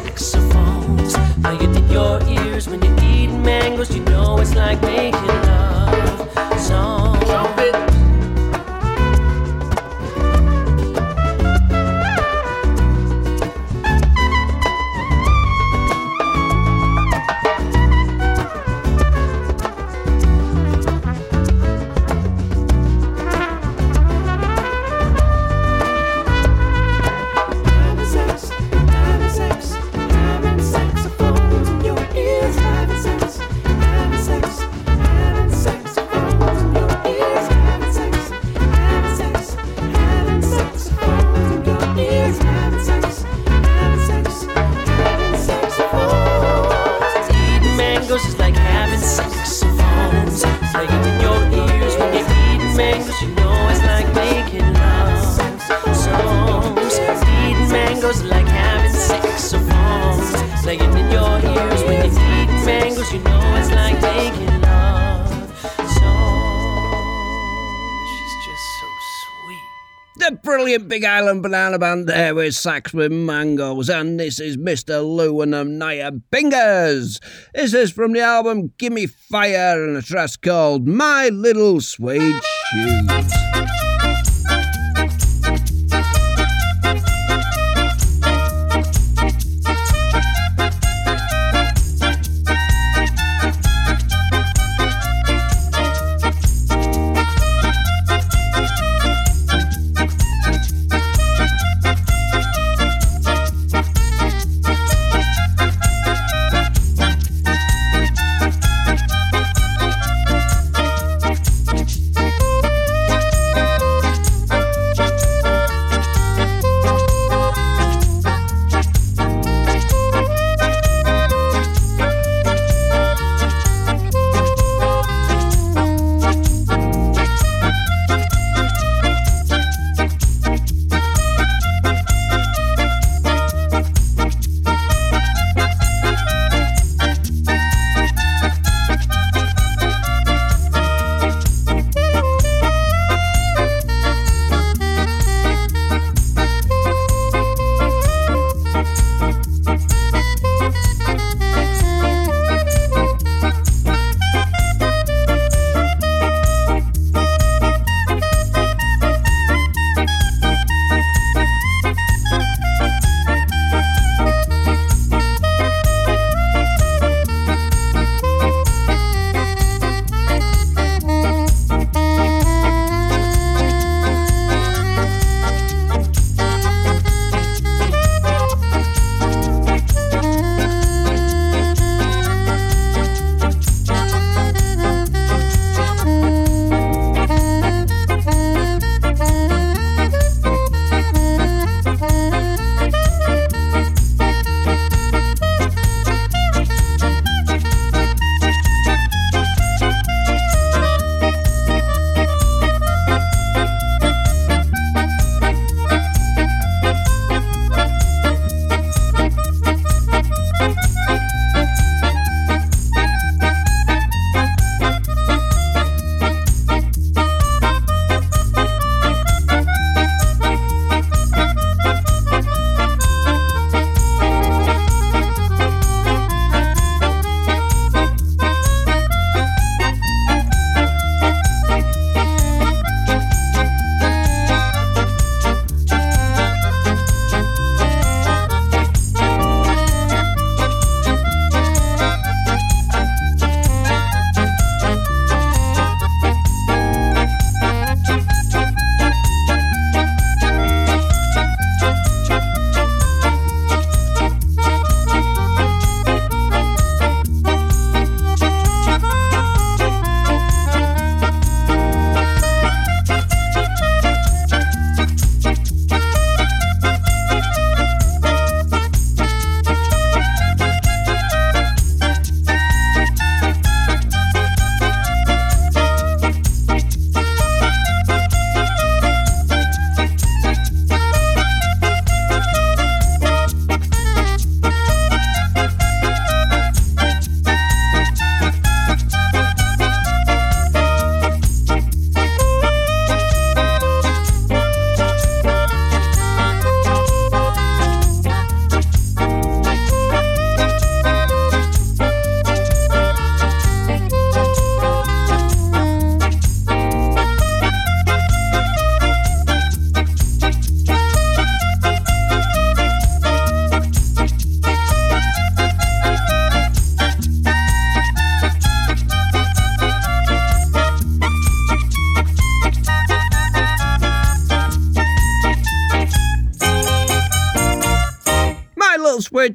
banana 71.47 71.79
band 71.79 72.09
there 72.09 72.35
with 72.35 72.57
Sax 72.57 72.93
with 72.93 73.13
Mangoes, 73.13 73.89
and 73.89 74.19
this 74.19 74.41
is 74.41 74.57
Mr. 74.57 75.01
Lou 75.01 75.43
and 75.43 75.53
Nia 75.53 75.65
Naya 75.65 76.11
Bingers. 76.11 77.23
This 77.55 77.73
is 77.73 77.93
from 77.93 78.13
the 78.15 78.21
album 78.21 78.73
Gimme 78.79 79.07
Fire 79.07 79.85
and 79.85 79.97
a 79.97 80.03
track 80.03 80.31
called 80.43 80.89
My 80.89 81.29
Little 81.29 81.81
Suede 81.81 82.43
Shoes. 82.73 83.36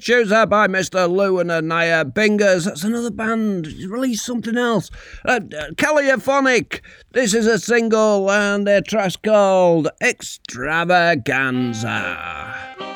Highway 0.02 0.24
Chooser 0.24 0.46
by 0.46 0.68
Mr. 0.68 1.10
Lou 1.10 1.40
and 1.40 1.52
Anaya 1.52 2.06
Bingers. 2.06 2.66
That's 2.66 2.84
another 2.84 3.12
band. 3.12 3.68
He's 3.68 3.88
released 3.88 4.26
something 4.26 4.58
else. 4.58 4.90
Uh, 5.26 5.40
Caliaphonic. 5.76 6.82
This 7.12 7.34
is 7.34 7.46
a 7.46 7.60
single 7.60 8.32
and 8.32 8.66
their 8.66 8.82
track's 8.82 9.16
called 9.16 9.90
Extravaganza. 10.02 12.91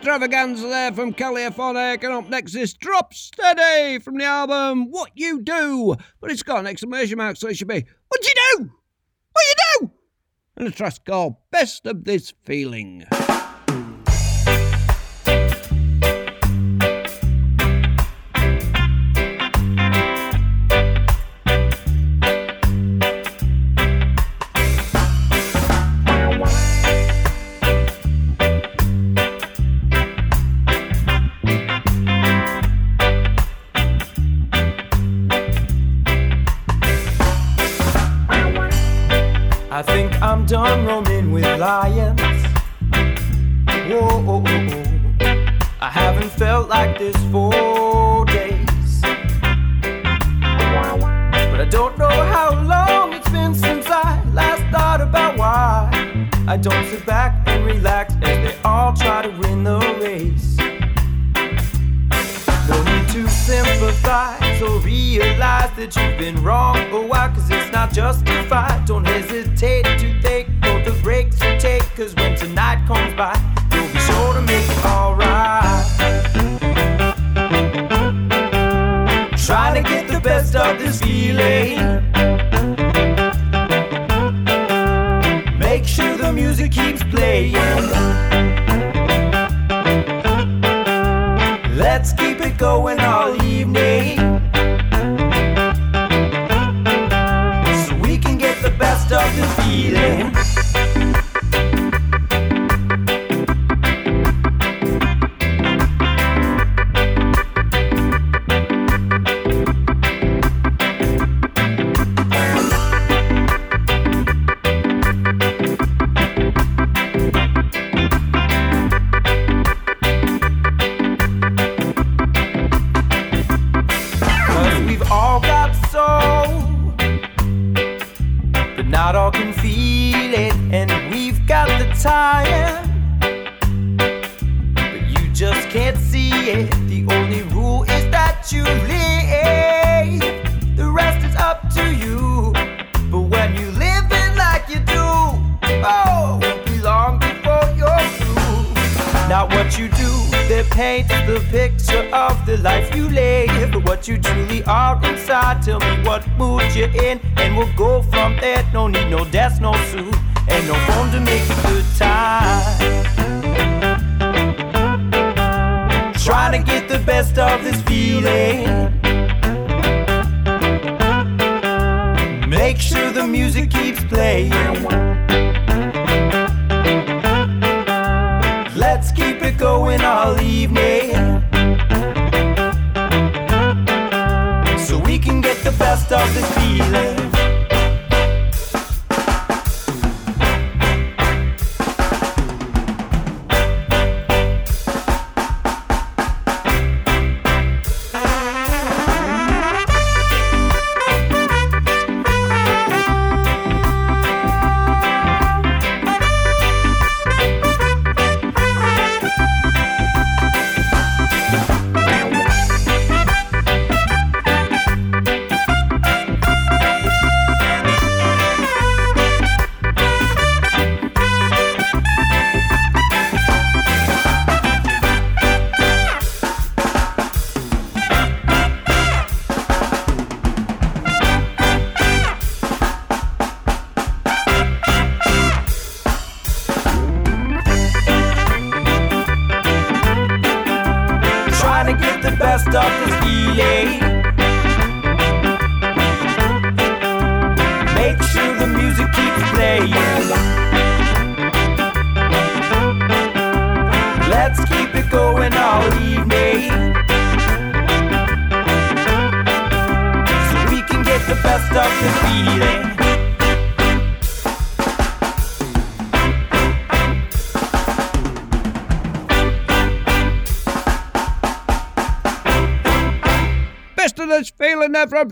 extravaganza 0.00 0.66
there 0.66 0.92
from 0.94 1.12
California. 1.12 1.98
And 2.00 2.12
up 2.14 2.28
next 2.30 2.54
is 2.54 2.72
Drop 2.72 3.12
Steady 3.12 3.98
from 3.98 4.16
the 4.16 4.24
album 4.24 4.90
What 4.90 5.10
You 5.14 5.42
Do. 5.42 5.94
But 6.22 6.30
it's 6.30 6.42
got 6.42 6.60
an 6.60 6.66
exclamation 6.66 7.18
mark, 7.18 7.36
so 7.36 7.48
it 7.48 7.58
should 7.58 7.68
be 7.68 7.84
What 8.08 8.26
You 8.26 8.34
Do? 8.56 8.70
What 9.32 9.44
You 9.46 9.54
Do? 9.78 9.90
And 10.56 10.66
the 10.66 10.70
track's 10.70 10.98
called 10.98 11.36
Best 11.50 11.84
of 11.84 12.04
This 12.04 12.32
Feeling. 12.44 13.04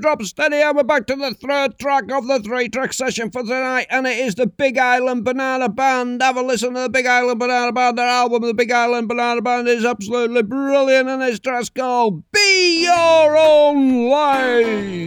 drop 0.08 0.22
steady 0.22 0.56
and 0.56 0.74
we're 0.74 0.82
back 0.82 1.06
to 1.06 1.14
the 1.14 1.34
third 1.34 1.78
track 1.78 2.10
of 2.10 2.26
the 2.26 2.40
three 2.40 2.66
track 2.66 2.94
session 2.94 3.30
for 3.30 3.42
tonight 3.42 3.86
and 3.90 4.06
it 4.06 4.18
is 4.18 4.34
the 4.36 4.46
Big 4.46 4.78
Island 4.78 5.22
Banana 5.22 5.68
Band. 5.68 6.22
Have 6.22 6.38
a 6.38 6.40
listen 6.40 6.72
to 6.72 6.80
the 6.80 6.88
Big 6.88 7.04
Island 7.04 7.38
Banana 7.38 7.72
Band. 7.72 7.98
Their 7.98 8.08
album, 8.08 8.40
The 8.40 8.54
Big 8.54 8.72
Island 8.72 9.06
Banana 9.06 9.42
Band, 9.42 9.68
is 9.68 9.84
absolutely 9.84 10.44
brilliant 10.44 11.10
and 11.10 11.22
it's 11.22 11.38
just 11.38 11.74
called 11.74 12.22
Be 12.32 12.84
Your 12.84 13.36
Own 13.36 14.08
Life. 14.08 14.97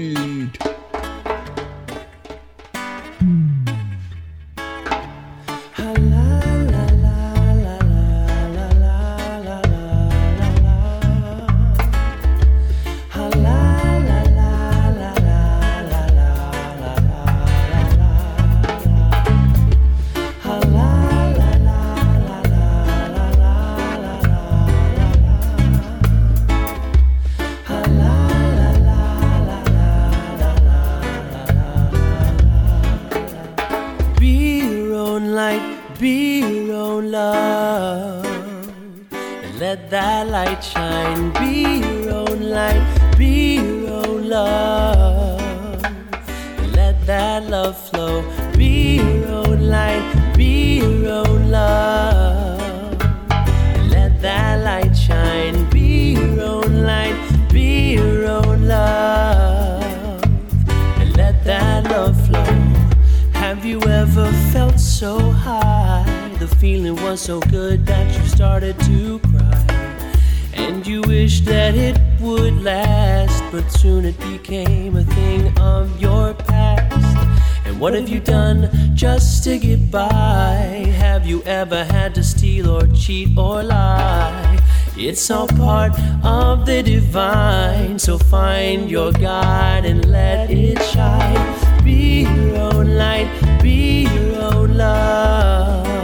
Was 67.11 67.19
so 67.19 67.41
good 67.41 67.85
that 67.85 68.07
you 68.17 68.25
started 68.25 68.79
to 68.79 69.19
cry. 69.19 70.07
And 70.53 70.87
you 70.87 71.01
wished 71.01 71.43
that 71.43 71.75
it 71.75 71.99
would 72.21 72.63
last, 72.63 73.43
but 73.51 73.69
soon 73.69 74.05
it 74.05 74.17
became 74.19 74.95
a 74.95 75.03
thing 75.03 75.57
of 75.59 75.99
your 75.99 76.33
past. 76.33 77.17
And 77.65 77.81
what 77.81 77.95
have 77.95 78.07
you 78.07 78.21
done 78.21 78.69
just 78.95 79.43
to 79.43 79.59
get 79.59 79.91
by? 79.91 80.87
Have 80.99 81.27
you 81.27 81.43
ever 81.43 81.83
had 81.83 82.15
to 82.15 82.23
steal 82.23 82.69
or 82.69 82.87
cheat 82.87 83.37
or 83.37 83.61
lie? 83.61 84.59
It's 84.95 85.29
all 85.29 85.47
part 85.47 85.91
of 86.23 86.65
the 86.65 86.81
divine, 86.81 87.99
so 87.99 88.17
find 88.19 88.89
your 88.89 89.11
guide 89.11 89.83
and 89.83 90.09
let 90.09 90.49
it 90.49 90.81
shine. 90.81 91.83
Be 91.83 92.21
your 92.21 92.55
own 92.71 92.95
light, 92.95 93.29
be 93.61 94.03
your 94.03 94.53
own 94.53 94.77
love. 94.77 96.00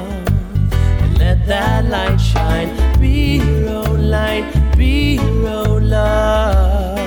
That 1.48 1.86
light 1.86 2.18
shine. 2.18 2.76
Be 3.00 3.38
your 3.38 3.70
own 3.70 4.10
light, 4.10 4.44
be 4.76 5.16
your 5.16 5.48
own 5.48 5.90
love. 5.90 7.00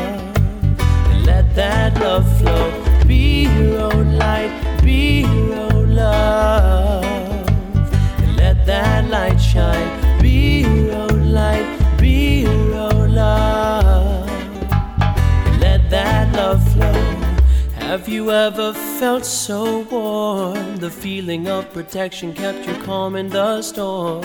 Let 1.26 1.54
that 1.54 2.00
love 2.00 2.24
flow. 2.38 2.72
Be 3.06 3.42
your 3.42 3.92
own 3.92 4.16
light, 4.16 4.80
be 4.82 5.20
your 5.20 5.56
own 5.74 5.94
love. 5.94 7.04
Let 8.34 8.64
that 8.64 9.10
light 9.10 9.38
shine. 9.38 9.99
Have 17.90 18.08
you 18.08 18.30
ever 18.30 18.72
felt 18.72 19.26
so 19.26 19.80
warm? 19.90 20.76
The 20.76 20.88
feeling 20.88 21.48
of 21.48 21.72
protection 21.72 22.32
kept 22.32 22.64
you 22.64 22.74
calm 22.84 23.16
in 23.16 23.28
the 23.30 23.62
storm. 23.62 24.22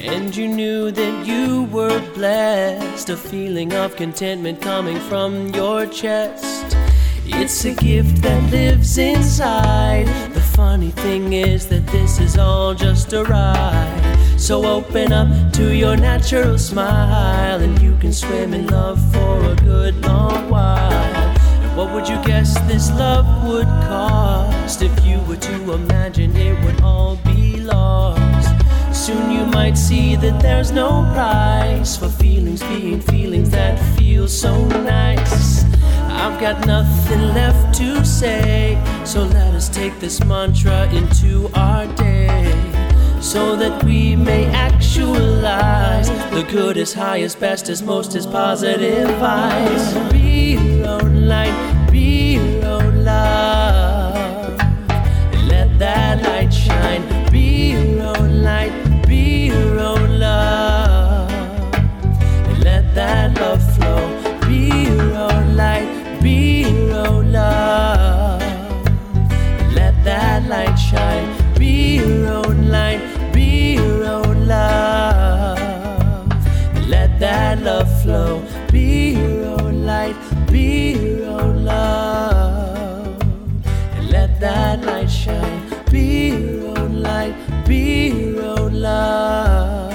And 0.00 0.36
you 0.36 0.46
knew 0.46 0.90
that 0.90 1.26
you 1.26 1.62
were 1.72 1.98
blessed. 2.12 3.08
A 3.08 3.16
feeling 3.16 3.72
of 3.72 3.96
contentment 3.96 4.60
coming 4.60 5.00
from 5.00 5.46
your 5.54 5.86
chest. 5.86 6.76
It's 7.24 7.64
a 7.64 7.74
gift 7.74 8.20
that 8.20 8.52
lives 8.52 8.98
inside. 8.98 10.06
The 10.34 10.42
funny 10.42 10.90
thing 10.90 11.32
is 11.32 11.66
that 11.68 11.86
this 11.86 12.20
is 12.20 12.36
all 12.36 12.74
just 12.74 13.14
a 13.14 13.24
ride. 13.24 14.18
So 14.36 14.62
open 14.62 15.10
up 15.10 15.54
to 15.54 15.74
your 15.74 15.96
natural 15.96 16.58
smile, 16.58 17.62
and 17.62 17.80
you 17.80 17.96
can 17.96 18.12
swim 18.12 18.52
in 18.52 18.66
love 18.66 19.00
for 19.14 19.42
a 19.52 19.56
good 19.56 20.04
long 20.04 20.50
while. 20.50 21.33
What 21.74 21.92
would 21.92 22.08
you 22.08 22.22
guess 22.24 22.56
this 22.68 22.88
love 22.92 23.26
would 23.48 23.66
cost 23.66 24.80
if 24.80 25.04
you 25.04 25.18
were 25.22 25.36
to 25.36 25.72
imagine 25.72 26.36
it 26.36 26.64
would 26.64 26.80
all 26.82 27.16
be 27.24 27.56
lost? 27.56 28.48
Soon 28.92 29.32
you 29.32 29.44
might 29.46 29.76
see 29.76 30.14
that 30.14 30.40
there's 30.40 30.70
no 30.70 31.02
price 31.12 31.96
for 31.96 32.08
feelings 32.08 32.62
being 32.62 33.00
feelings 33.00 33.50
that 33.50 33.76
feel 33.96 34.28
so 34.28 34.64
nice. 34.68 35.64
I've 36.10 36.40
got 36.40 36.64
nothing 36.64 37.34
left 37.34 37.76
to 37.78 38.04
say, 38.04 38.80
so 39.04 39.24
let 39.24 39.52
us 39.52 39.68
take 39.68 39.98
this 39.98 40.24
mantra 40.24 40.88
into 40.92 41.50
our 41.54 41.88
day. 41.96 42.52
So 43.20 43.56
that 43.56 43.82
we 43.82 44.14
may 44.14 44.46
actualize 44.46 46.08
the 46.30 46.46
good 46.48 46.76
is 46.76 46.94
highest, 46.94 47.40
best 47.40 47.68
is 47.68 47.82
most 47.82 48.14
is 48.14 48.26
positive 48.26 49.10
own 50.86 51.03
light, 51.28 51.88
be 51.90 52.34
your 52.34 52.64
own 52.64 53.04
love. 53.04 54.58
And 54.90 55.48
let 55.48 55.78
that 55.78 56.22
light 56.22 56.52
shine. 56.52 57.02
Be 57.30 57.72
your 57.72 58.16
own 58.16 58.42
light, 58.42 58.72
be 59.06 59.46
your 59.46 59.80
own 59.80 60.18
love. 60.18 61.30
And 62.48 62.62
let 62.62 62.94
that 62.94 63.38
love 63.40 63.62
flow. 63.74 64.02
Be 64.46 64.84
your 64.84 65.14
own 65.14 65.56
light, 65.56 66.20
be 66.22 66.62
your 66.62 67.06
own 67.06 67.32
love. 67.32 68.42
And 69.28 69.74
let 69.74 69.94
that 70.04 70.48
light 70.48 70.76
shine. 70.76 71.33
Shine. 85.24 85.62
Be 85.90 86.28
your 86.28 86.78
own 86.78 87.02
light, 87.02 87.34
be 87.66 88.08
your 88.08 88.58
own 88.58 88.72
love. 88.80 89.92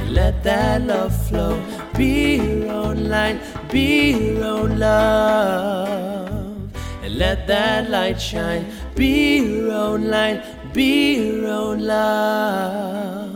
And 0.00 0.08
let 0.14 0.42
that 0.44 0.82
love 0.82 1.14
flow. 1.28 1.54
Be 1.96 2.36
your 2.36 2.72
own 2.72 3.08
light, 3.08 3.38
be 3.70 4.12
your 4.12 4.44
own 4.44 4.78
love. 4.78 6.30
And 7.02 7.12
let 7.18 7.46
that 7.46 7.90
light 7.90 8.20
shine. 8.20 8.66
Be 8.94 9.38
your 9.38 9.72
own 9.72 10.08
light, 10.08 10.40
be 10.72 10.92
your 11.16 11.46
own 11.46 11.78
love. 11.80 13.32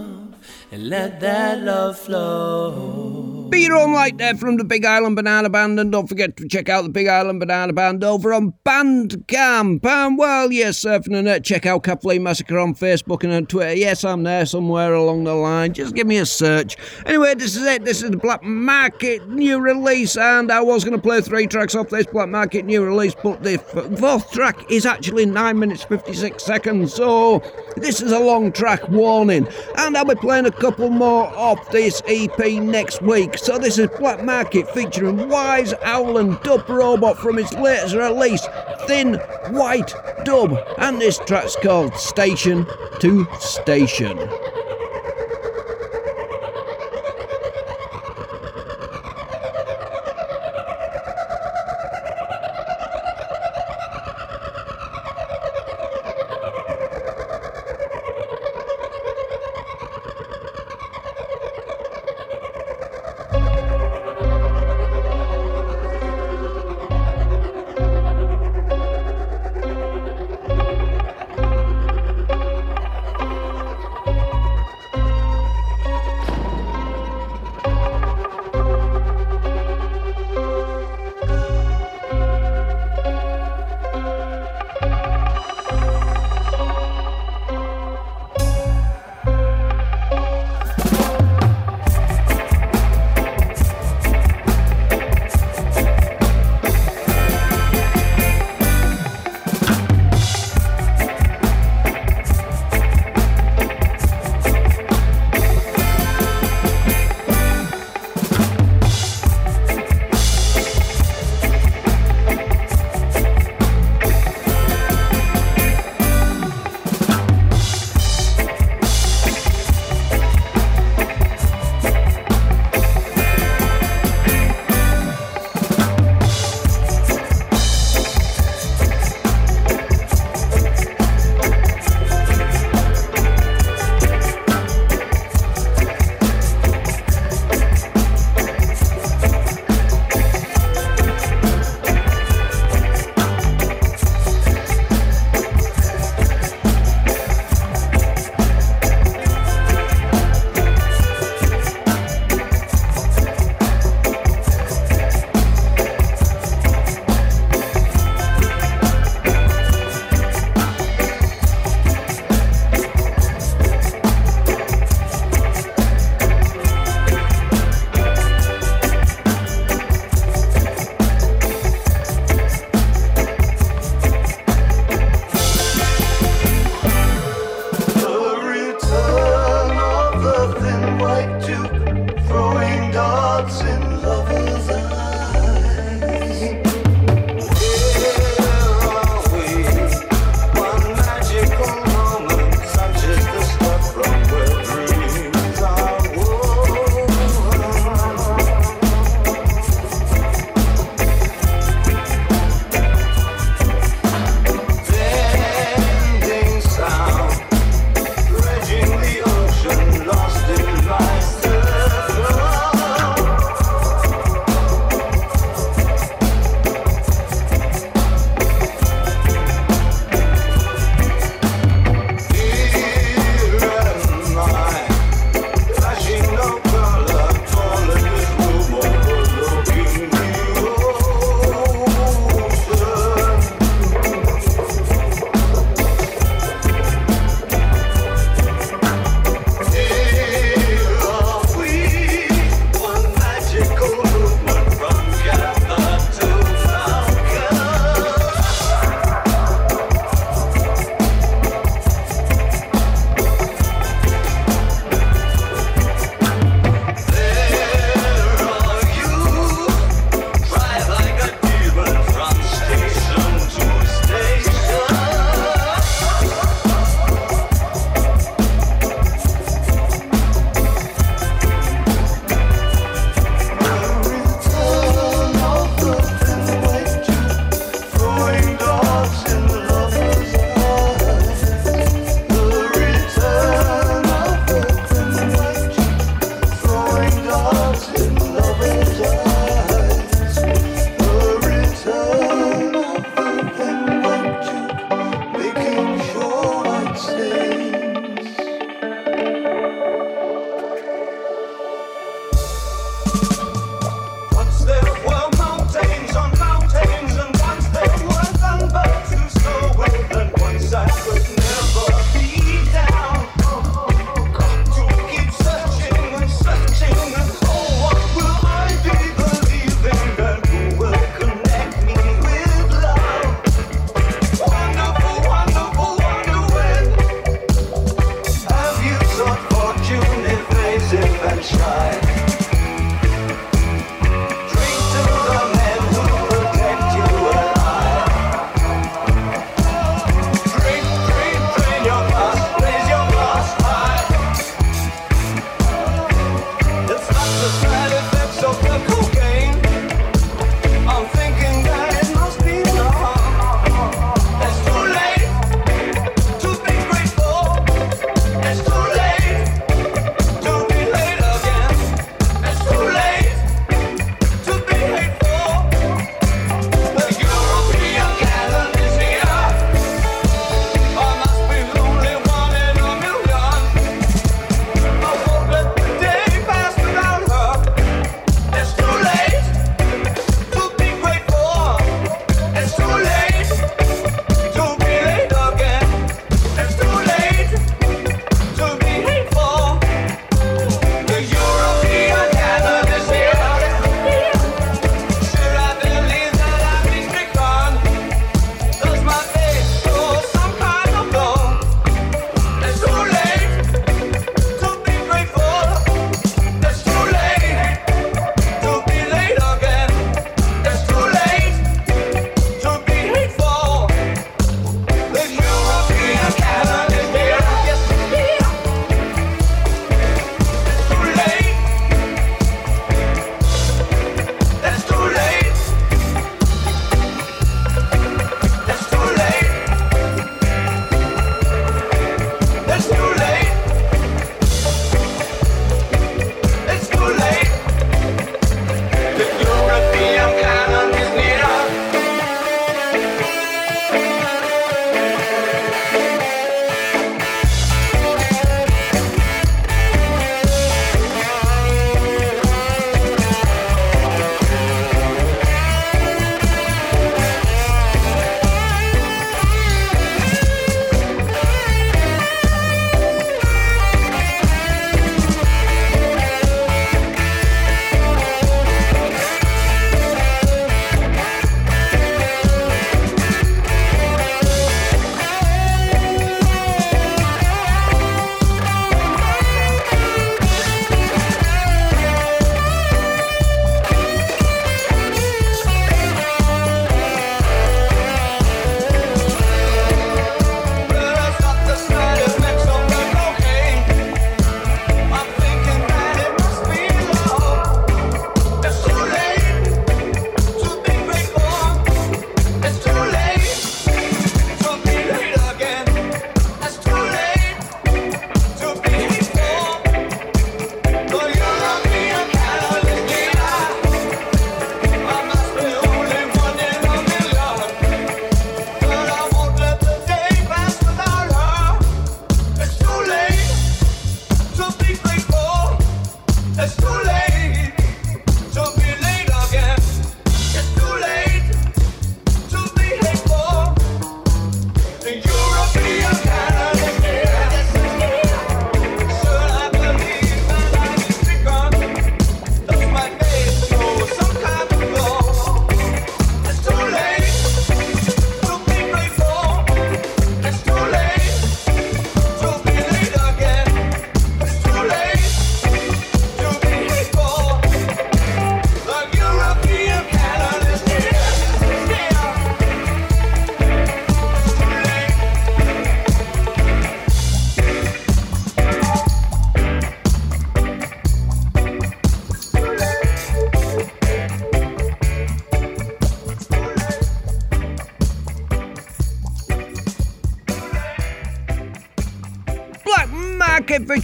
And 0.72 0.88
let 0.90 1.20
that 1.20 1.62
love 1.62 1.98
flow. 1.98 3.35
Be 3.48 3.60
your 3.62 3.76
own 3.76 3.92
light 3.92 4.18
there 4.18 4.34
from 4.34 4.56
the 4.56 4.64
Big 4.64 4.84
Island 4.84 5.14
Banana 5.14 5.48
Band, 5.48 5.78
and 5.78 5.92
don't 5.92 6.08
forget 6.08 6.36
to 6.36 6.48
check 6.48 6.68
out 6.68 6.82
the 6.82 6.88
Big 6.88 7.06
Island 7.06 7.38
Banana 7.38 7.72
Band 7.72 8.02
over 8.02 8.34
on 8.34 8.52
Bandcamp. 8.64 9.84
And 9.84 10.18
while 10.18 10.50
you're 10.50 10.68
surfing 10.68 11.12
the 11.12 11.22
net, 11.22 11.44
check 11.44 11.64
out 11.64 11.84
Kathleen 11.84 12.24
Massacre 12.24 12.58
on 12.58 12.74
Facebook 12.74 13.22
and 13.22 13.32
on 13.32 13.46
Twitter. 13.46 13.74
Yes, 13.74 14.02
I'm 14.04 14.24
there 14.24 14.46
somewhere 14.46 14.94
along 14.94 15.24
the 15.24 15.34
line. 15.34 15.74
Just 15.74 15.94
give 15.94 16.08
me 16.08 16.18
a 16.18 16.26
search. 16.26 16.76
Anyway, 17.06 17.34
this 17.34 17.54
is 17.54 17.64
it. 17.64 17.84
This 17.84 18.02
is 18.02 18.10
the 18.10 18.16
Black 18.16 18.42
Market 18.42 19.28
new 19.28 19.60
release, 19.60 20.16
and 20.16 20.50
I 20.50 20.60
was 20.60 20.82
going 20.82 20.96
to 20.96 21.02
play 21.02 21.20
three 21.20 21.46
tracks 21.46 21.76
off 21.76 21.90
this 21.90 22.06
Black 22.06 22.28
Market 22.28 22.64
new 22.64 22.84
release, 22.84 23.14
but 23.22 23.44
the 23.44 23.58
fourth 23.98 24.32
track 24.32 24.70
is 24.72 24.84
actually 24.84 25.24
9 25.24 25.58
minutes 25.58 25.84
56 25.84 26.42
seconds, 26.42 26.94
so 26.94 27.40
this 27.76 28.02
is 28.02 28.10
a 28.10 28.18
long 28.18 28.50
track 28.50 28.88
warning. 28.88 29.46
And 29.78 29.96
I'll 29.96 30.04
be 30.04 30.16
playing 30.16 30.46
a 30.46 30.52
couple 30.52 30.90
more 30.90 31.28
off 31.36 31.70
this 31.70 32.02
EP 32.08 32.38
next 32.60 33.02
week. 33.02 33.35
So 33.36 33.58
this 33.58 33.78
is 33.78 33.88
Black 33.98 34.24
Market 34.24 34.68
featuring 34.70 35.28
Wise 35.28 35.74
Owl 35.82 36.16
and 36.18 36.40
Dub 36.42 36.68
Robot 36.68 37.18
from 37.18 37.38
its 37.38 37.52
latest 37.52 37.94
release, 37.94 38.46
Thin 38.86 39.14
White 39.50 39.94
Dub. 40.24 40.58
And 40.78 41.00
this 41.00 41.18
track's 41.18 41.54
called 41.56 41.94
Station 41.96 42.66
to 43.00 43.26
Station. 43.38 44.18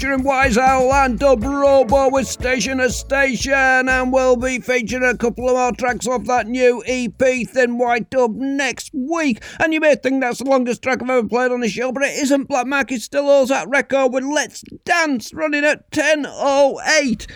Featuring 0.03 0.25
Wise 0.25 0.59
Owl 0.59 0.93
and 0.93 1.17
Dub 1.17 1.45
Robo 1.45 2.11
with 2.11 2.27
Station 2.27 2.79
to 2.79 2.91
Station. 2.91 3.55
And 3.55 4.13
we'll 4.13 4.35
be 4.35 4.59
featuring 4.59 5.05
a 5.05 5.17
couple 5.17 5.49
of 5.49 5.55
more 5.55 5.71
tracks 5.71 6.09
off 6.09 6.25
that 6.25 6.49
new 6.49 6.83
EP, 6.89 7.47
Thin 7.47 7.79
White 7.79 8.11
Dub, 8.11 8.35
next 8.35 8.91
week. 8.93 9.45
And 9.61 9.73
you 9.73 9.79
may 9.79 9.95
think 9.95 10.21
that's 10.21 10.39
the 10.39 10.45
longest 10.45 10.83
track 10.83 11.01
I've 11.03 11.09
ever 11.09 11.29
played 11.29 11.53
on 11.53 11.61
the 11.61 11.69
show, 11.69 11.93
but 11.93 12.03
it 12.03 12.19
isn't. 12.19 12.49
Black 12.49 12.67
Market 12.67 13.01
still 13.01 13.27
holds 13.27 13.51
that 13.51 13.69
record 13.69 14.13
with 14.13 14.25
Let's 14.25 14.65
Dance 14.85 15.33
running 15.33 15.65
at 15.65 15.89
10.08. 15.93 17.31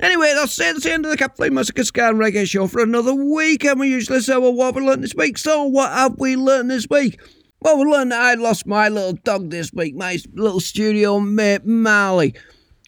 Anyway, 0.00 0.32
that's 0.34 0.58
it. 0.58 0.72
That's 0.72 0.84
the 0.84 0.94
end 0.94 1.04
of 1.04 1.10
the 1.10 1.18
Kathleen 1.18 1.52
Massacre 1.52 1.84
Scan 1.84 2.14
Reggae 2.14 2.48
show 2.48 2.66
for 2.66 2.82
another 2.82 3.14
week. 3.14 3.62
And 3.66 3.78
we 3.78 3.90
usually 3.90 4.20
say, 4.20 4.38
well, 4.38 4.54
what 4.54 4.74
have 4.74 4.76
we 4.76 4.88
learned 4.88 5.04
this 5.04 5.14
week? 5.14 5.36
So, 5.36 5.64
what 5.64 5.92
have 5.92 6.18
we 6.18 6.34
learned 6.34 6.70
this 6.70 6.86
week? 6.88 7.20
Well, 7.66 7.78
we 7.78 7.90
that 7.90 8.12
I 8.12 8.34
lost 8.34 8.64
my 8.64 8.88
little 8.88 9.14
dog 9.14 9.50
this 9.50 9.72
week, 9.72 9.96
my 9.96 10.20
little 10.34 10.60
studio 10.60 11.18
mate, 11.18 11.66
Marley. 11.66 12.32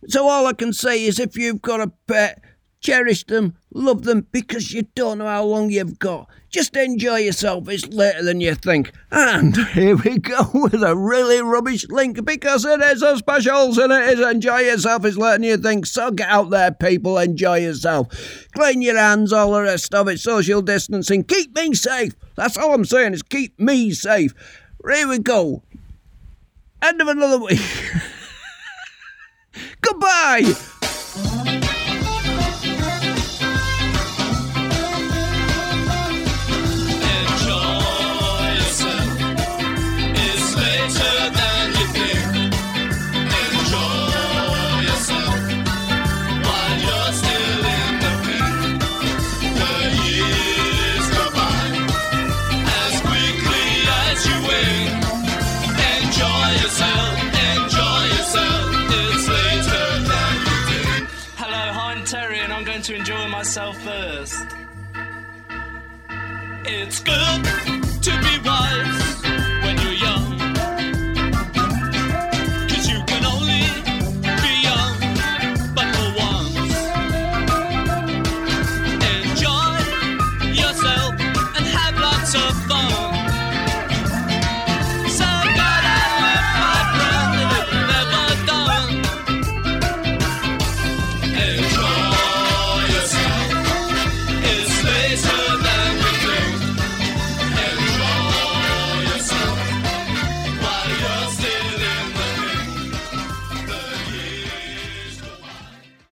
So, 0.06 0.28
all 0.28 0.46
I 0.46 0.52
can 0.52 0.72
say 0.72 1.04
is 1.04 1.18
if 1.18 1.36
you've 1.36 1.60
got 1.60 1.80
a 1.80 1.90
pet, 2.06 2.40
cherish 2.80 3.24
them, 3.24 3.56
love 3.74 4.04
them, 4.04 4.28
because 4.30 4.72
you 4.72 4.86
don't 4.94 5.18
know 5.18 5.26
how 5.26 5.42
long 5.42 5.70
you've 5.70 5.98
got. 5.98 6.28
Just 6.50 6.76
enjoy 6.76 7.16
yourself, 7.16 7.68
it's 7.68 7.88
later 7.88 8.22
than 8.22 8.40
you 8.40 8.54
think. 8.54 8.92
And 9.10 9.56
here 9.72 9.96
we 9.96 10.18
go 10.18 10.48
with 10.54 10.80
a 10.84 10.96
really 10.96 11.42
rubbish 11.42 11.84
link 11.88 12.24
because 12.24 12.64
it 12.64 12.80
is 12.80 13.02
a 13.02 13.16
specials 13.16 13.78
and 13.78 13.92
it 13.92 14.16
is 14.16 14.24
enjoy 14.24 14.58
yourself, 14.60 15.04
it's 15.04 15.16
later 15.16 15.38
than 15.38 15.42
you 15.42 15.56
think. 15.56 15.86
So 15.86 16.12
get 16.12 16.28
out 16.28 16.50
there, 16.50 16.70
people, 16.70 17.18
enjoy 17.18 17.58
yourself. 17.58 18.46
Clean 18.52 18.80
your 18.80 18.96
hands, 18.96 19.32
all 19.32 19.54
the 19.54 19.62
rest 19.62 19.92
of 19.92 20.06
it, 20.06 20.20
social 20.20 20.62
distancing. 20.62 21.24
Keep 21.24 21.56
me 21.56 21.74
safe. 21.74 22.12
That's 22.36 22.56
all 22.56 22.72
I'm 22.72 22.84
saying 22.84 23.14
is 23.14 23.24
keep 23.24 23.58
me 23.58 23.90
safe. 23.90 24.32
Here 24.86 25.08
we 25.08 25.18
go. 25.18 25.62
End 26.80 27.00
of 27.00 27.08
another 27.08 27.38
week. 27.38 27.60
Goodbye. 29.80 30.52
It's 66.70 67.00
good. 67.00 67.67